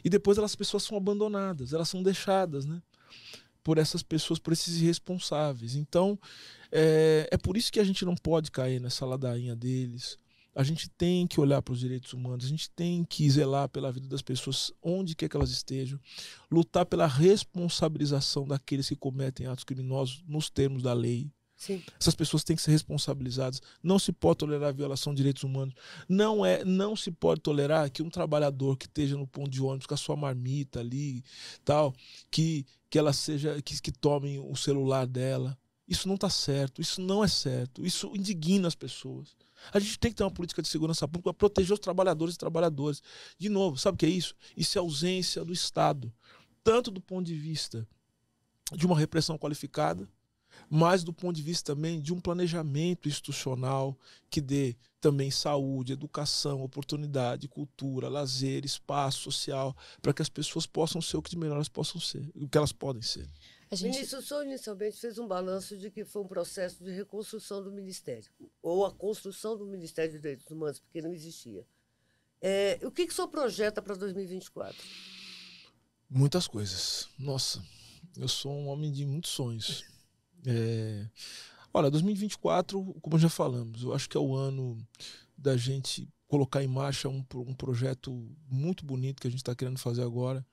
[0.03, 2.81] e depois elas pessoas são abandonadas, elas são deixadas, né?
[3.63, 5.75] por essas pessoas, por esses irresponsáveis.
[5.75, 6.17] Então,
[6.71, 10.17] é, é por isso que a gente não pode cair nessa ladainha deles.
[10.55, 13.91] A gente tem que olhar para os direitos humanos, a gente tem que zelar pela
[13.91, 15.99] vida das pessoas onde quer que elas estejam,
[16.51, 21.31] lutar pela responsabilização daqueles que cometem atos criminosos nos termos da lei.
[21.59, 21.83] Sim.
[21.99, 23.61] Essas pessoas têm que ser responsabilizadas.
[23.83, 25.75] Não se pode tolerar a violação de direitos humanos.
[26.07, 29.85] Não é, não se pode tolerar que um trabalhador que esteja no ponto de ônibus
[29.85, 31.21] com a sua marmita ali,
[31.65, 31.93] tal,
[32.31, 35.55] que que ela seja que, que tomem o celular dela.
[35.85, 39.35] Isso não está certo, isso não é certo, isso indigna as pessoas.
[39.73, 42.37] A gente tem que ter uma política de segurança pública para proteger os trabalhadores e
[42.37, 43.01] trabalhadoras.
[43.37, 44.33] De novo, sabe o que é isso?
[44.55, 46.11] Isso é ausência do Estado,
[46.63, 47.85] tanto do ponto de vista
[48.71, 50.07] de uma repressão qualificada,
[50.69, 53.97] mas do ponto de vista também de um planejamento institucional
[54.29, 61.01] que dê também saúde, educação, oportunidade, cultura, lazer, espaço social, para que as pessoas possam
[61.01, 63.27] ser o que de melhor elas possam ser, o que elas podem ser.
[63.71, 63.93] A gente...
[63.93, 67.71] Ministro, o senhor inicialmente fez um balanço de que foi um processo de reconstrução do
[67.71, 68.29] Ministério,
[68.61, 71.65] ou a construção do Ministério de Direitos Humanos, porque não existia.
[72.41, 74.75] É, o que, que o senhor projeta para 2024?
[76.09, 77.09] Muitas coisas.
[77.19, 77.63] Nossa,
[78.17, 79.83] eu sou um homem de muitos sonhos.
[80.45, 81.07] É...
[81.73, 84.77] Olha, 2024, como já falamos, eu acho que é o ano
[85.37, 88.11] da gente colocar em marcha um, um projeto
[88.49, 90.45] muito bonito que a gente está querendo fazer agora.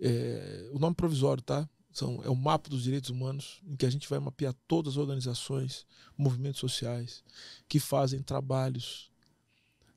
[0.00, 0.70] É...
[0.72, 1.68] o nome provisório, tá?
[1.92, 4.98] São, é o mapa dos direitos humanos, em que a gente vai mapear todas as
[4.98, 7.24] organizações, movimentos sociais
[7.66, 9.10] que fazem trabalhos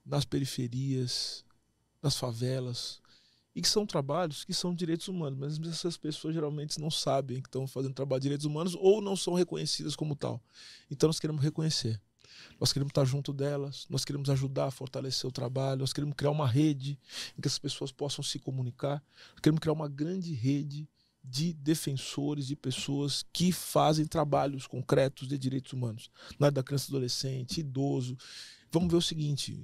[0.06, 1.44] nas periferias,
[2.02, 3.02] nas favelas,
[3.56, 7.48] e que são trabalhos que são direitos humanos, mas essas pessoas geralmente não sabem que
[7.48, 10.42] estão fazendo trabalho de direitos humanos ou não são reconhecidas como tal.
[10.90, 12.00] Então nós queremos reconhecer.
[12.60, 16.32] Nós queremos estar junto delas, nós queremos ajudar a fortalecer o trabalho, nós queremos criar
[16.32, 16.98] uma rede
[17.38, 20.88] em que as pessoas possam se comunicar, nós queremos criar uma grande rede
[21.24, 26.88] de defensores, de pessoas que fazem trabalhos concretos de direitos humanos, na área da criança
[26.88, 28.18] e adolescente, idoso.
[28.72, 29.60] Vamos ver o seguinte: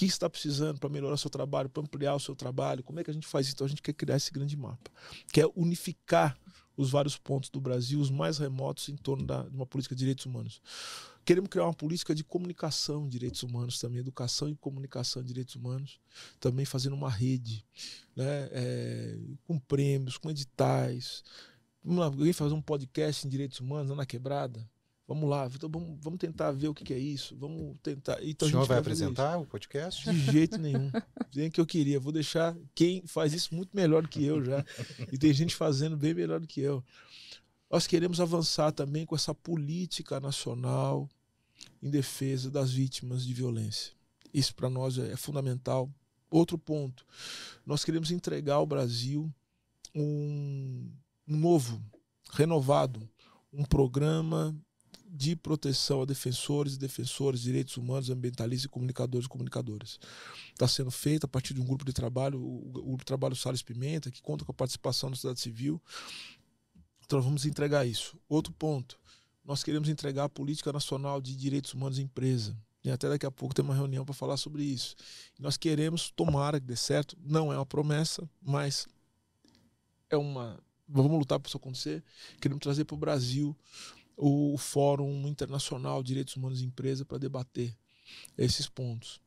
[0.00, 3.04] que está precisando para melhorar o seu trabalho, para ampliar o seu trabalho, como é
[3.04, 3.54] que a gente faz isso?
[3.54, 4.90] Então a gente quer criar esse grande mapa,
[5.30, 6.38] quer unificar
[6.74, 9.98] os vários pontos do Brasil, os mais remotos, em torno da, de uma política de
[9.98, 10.62] direitos humanos.
[11.22, 15.54] Queremos criar uma política de comunicação de direitos humanos também, educação e comunicação de direitos
[15.54, 16.00] humanos,
[16.40, 17.62] também fazendo uma rede,
[18.16, 21.22] né, é, com prêmios, com editais.
[21.84, 24.66] Vamos lá, alguém fazer um podcast em direitos humanos na quebrada,
[25.10, 27.34] Vamos lá, então vamos, vamos tentar ver o que, que é isso.
[27.36, 28.22] Vamos tentar.
[28.22, 29.42] Então, o senhor vai apresentar isso.
[29.42, 30.08] o podcast?
[30.08, 30.88] De jeito nenhum.
[31.34, 31.98] Nem que eu queria.
[31.98, 34.64] Vou deixar quem faz isso muito melhor do que eu já.
[35.10, 36.84] E tem gente fazendo bem melhor do que eu.
[37.68, 41.08] Nós queremos avançar também com essa política nacional
[41.82, 43.92] em defesa das vítimas de violência.
[44.32, 45.90] Isso para nós é fundamental.
[46.30, 47.04] Outro ponto,
[47.66, 49.28] nós queremos entregar ao Brasil
[49.92, 50.88] um,
[51.26, 51.82] um novo,
[52.32, 53.10] renovado,
[53.52, 54.56] um programa
[55.12, 59.98] de proteção a defensores e defensores, direitos humanos, ambientalistas e comunicadores e comunicadoras.
[60.52, 64.10] Está sendo feito a partir de um grupo de trabalho, o, grupo trabalho Salles Pimenta,
[64.10, 65.82] que conta com a participação da sociedade civil.
[67.04, 68.16] Então vamos entregar isso.
[68.28, 69.00] Outro ponto,
[69.44, 72.56] nós queremos entregar a Política Nacional de Direitos Humanos em Empresa.
[72.84, 74.94] E até daqui a pouco tem uma reunião para falar sobre isso.
[75.38, 78.86] nós queremos, tomara que dê certo, não é uma promessa, mas
[80.08, 80.58] é uma.
[80.88, 82.02] Vamos lutar para isso acontecer.
[82.40, 83.56] Queremos trazer para o Brasil
[84.20, 87.74] o Fórum Internacional de Direitos Humanos e Empresa para debater
[88.36, 89.20] esses pontos.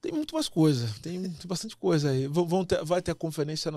[0.00, 2.26] Tem muito mais coisa, tem, bastante coisa aí.
[2.26, 3.70] Vão ter, vai ter a conferência,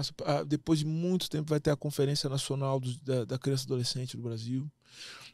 [0.48, 4.18] depois de muito tempo, vai ter a Conferência Nacional do, da, da, Criança e Adolescente
[4.18, 4.72] do Brasil,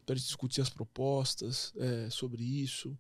[0.06, 2.98] para discutir as propostas é, sobre isso.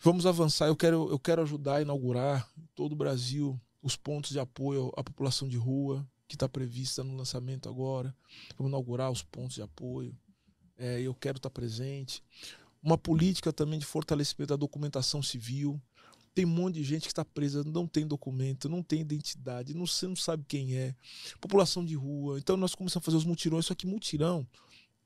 [0.00, 0.68] Vamos avançar.
[0.68, 5.02] Eu quero, eu quero ajudar a inaugurar todo o Brasil os pontos de apoio à
[5.02, 8.14] população de rua, que está prevista no lançamento agora.
[8.56, 10.16] Vamos inaugurar os pontos de apoio
[10.78, 12.22] é, eu quero estar presente.
[12.82, 15.80] uma política também de fortalecimento da documentação civil.
[16.34, 19.84] Tem um monte de gente que está presa, não tem documento, não tem identidade, não,
[20.02, 20.94] não sabe quem é.
[21.40, 22.38] População de rua.
[22.38, 24.46] Então nós começamos a fazer os mutirões, só que mutirão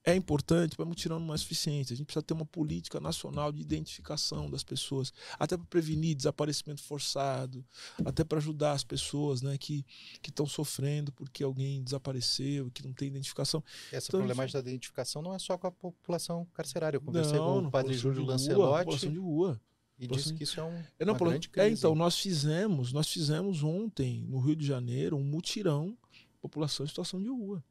[0.07, 1.92] é importante, mas mutirão não é suficiente.
[1.92, 6.80] A gente precisa ter uma política nacional de identificação das pessoas, até para prevenir desaparecimento
[6.80, 7.64] forçado,
[8.04, 9.84] até para ajudar as pessoas né, que
[10.24, 13.64] estão sofrendo porque alguém desapareceu, que não tem identificação.
[13.90, 16.98] Essa então, problemática da identificação não é só com a população carcerária.
[16.98, 18.84] Eu conversei não, com o padre Júlio Lancelotti.
[18.84, 19.61] População de rua.
[19.98, 21.68] E disse que isso é um é, não, grande crise.
[21.68, 25.96] É, então, nós fizemos, nós fizemos ontem, no Rio de Janeiro, um mutirão
[26.40, 27.64] população em situação de rua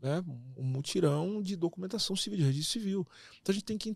[0.00, 0.24] né,
[0.56, 3.06] um mutirão de documentação civil, de registro civil.
[3.40, 3.94] Então a gente tem que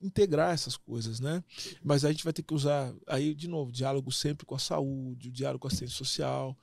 [0.00, 1.44] integrar essas coisas, né?
[1.82, 5.28] Mas a gente vai ter que usar, aí de novo, diálogo sempre com a saúde,
[5.28, 6.56] o diálogo com a assistência social,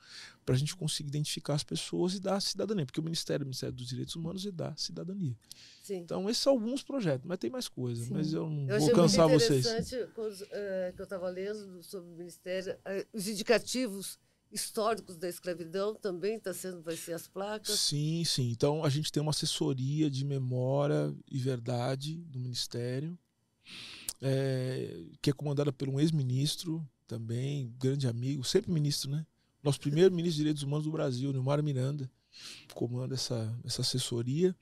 [0.44, 3.74] para a gente conseguir identificar as pessoas e dar cidadania, porque o Ministério, o Ministério
[3.74, 5.36] dos Direitos Humanos e dá cidadania.
[5.82, 5.98] Sim.
[5.98, 9.28] Então esses são alguns projetos, mas tem mais coisas, mas eu não eu vou cansar
[9.28, 9.64] vocês.
[9.64, 14.18] Interessante uh, que eu estava lendo sobre o Ministério, uh, os indicativos
[14.50, 17.78] históricos da escravidão também está sendo vai ser as placas?
[17.78, 18.50] Sim sim.
[18.50, 23.18] Então a gente tem uma assessoria de memória e verdade do ministério
[24.20, 29.26] é, que é comandada por um ex-ministro também grande amigo sempre ministro né?
[29.62, 32.10] Nosso primeiro ministro de direitos humanos do Brasil Nilmar Miranda
[32.74, 34.54] comanda essa essa assessoria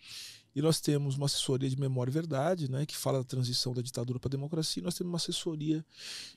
[0.59, 3.81] e nós temos uma assessoria de memória e verdade, né, que fala da transição da
[3.81, 4.81] ditadura para a democracia.
[4.81, 5.87] E nós temos uma assessoria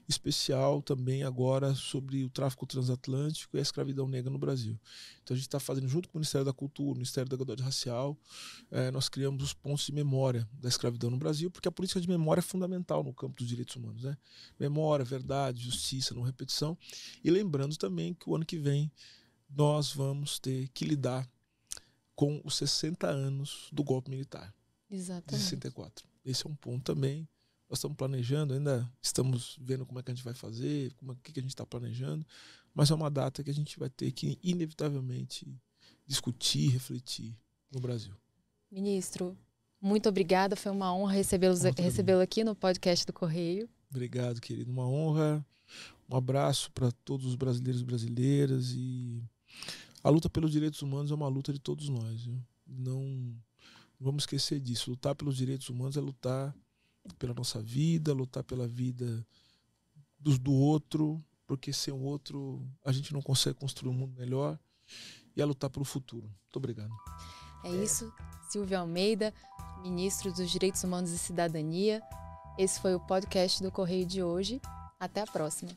[0.07, 4.79] especial também agora sobre o tráfico transatlântico e a escravidão negra no Brasil.
[5.23, 7.63] Então a gente está fazendo junto com o Ministério da Cultura, o Ministério da Igualdade
[7.63, 8.15] Racial,
[8.69, 12.07] é, nós criamos os pontos de memória da escravidão no Brasil, porque a política de
[12.07, 14.15] memória é fundamental no campo dos direitos humanos, né?
[14.59, 16.77] Memória, verdade, justiça, não repetição.
[17.23, 18.91] E lembrando também que o ano que vem
[19.49, 21.27] nós vamos ter que lidar
[22.21, 24.53] com os 60 anos do golpe militar.
[24.91, 25.41] Exatamente.
[25.41, 26.07] De 64.
[26.23, 27.27] Esse é um ponto também.
[27.67, 31.15] Nós estamos planejando, ainda estamos vendo como é que a gente vai fazer, como é
[31.23, 32.23] que a gente está planejando,
[32.75, 35.47] mas é uma data que a gente vai ter que, inevitavelmente,
[36.05, 37.35] discutir, refletir
[37.71, 38.13] no Brasil.
[38.69, 39.35] Ministro,
[39.81, 40.55] muito obrigada.
[40.55, 43.67] Foi uma honra recebê-lo recebê aqui no podcast do Correio.
[43.89, 44.69] Obrigado, querido.
[44.69, 45.43] Uma honra.
[46.07, 49.23] Um abraço para todos os brasileiros e brasileiras e
[50.03, 52.23] a luta pelos direitos humanos é uma luta de todos nós.
[52.23, 52.41] Viu?
[52.65, 53.35] Não
[53.99, 54.89] vamos esquecer disso.
[54.91, 56.55] Lutar pelos direitos humanos é lutar
[57.17, 59.25] pela nossa vida, lutar pela vida
[60.19, 64.59] do, do outro, porque sem o outro a gente não consegue construir um mundo melhor
[65.35, 66.23] e é lutar pelo futuro.
[66.23, 66.93] Muito obrigado.
[67.63, 68.11] É isso.
[68.49, 69.33] Silvio Almeida,
[69.81, 72.01] ministro dos Direitos Humanos e Cidadania.
[72.57, 74.59] Esse foi o podcast do Correio de hoje.
[74.99, 75.71] Até a próxima.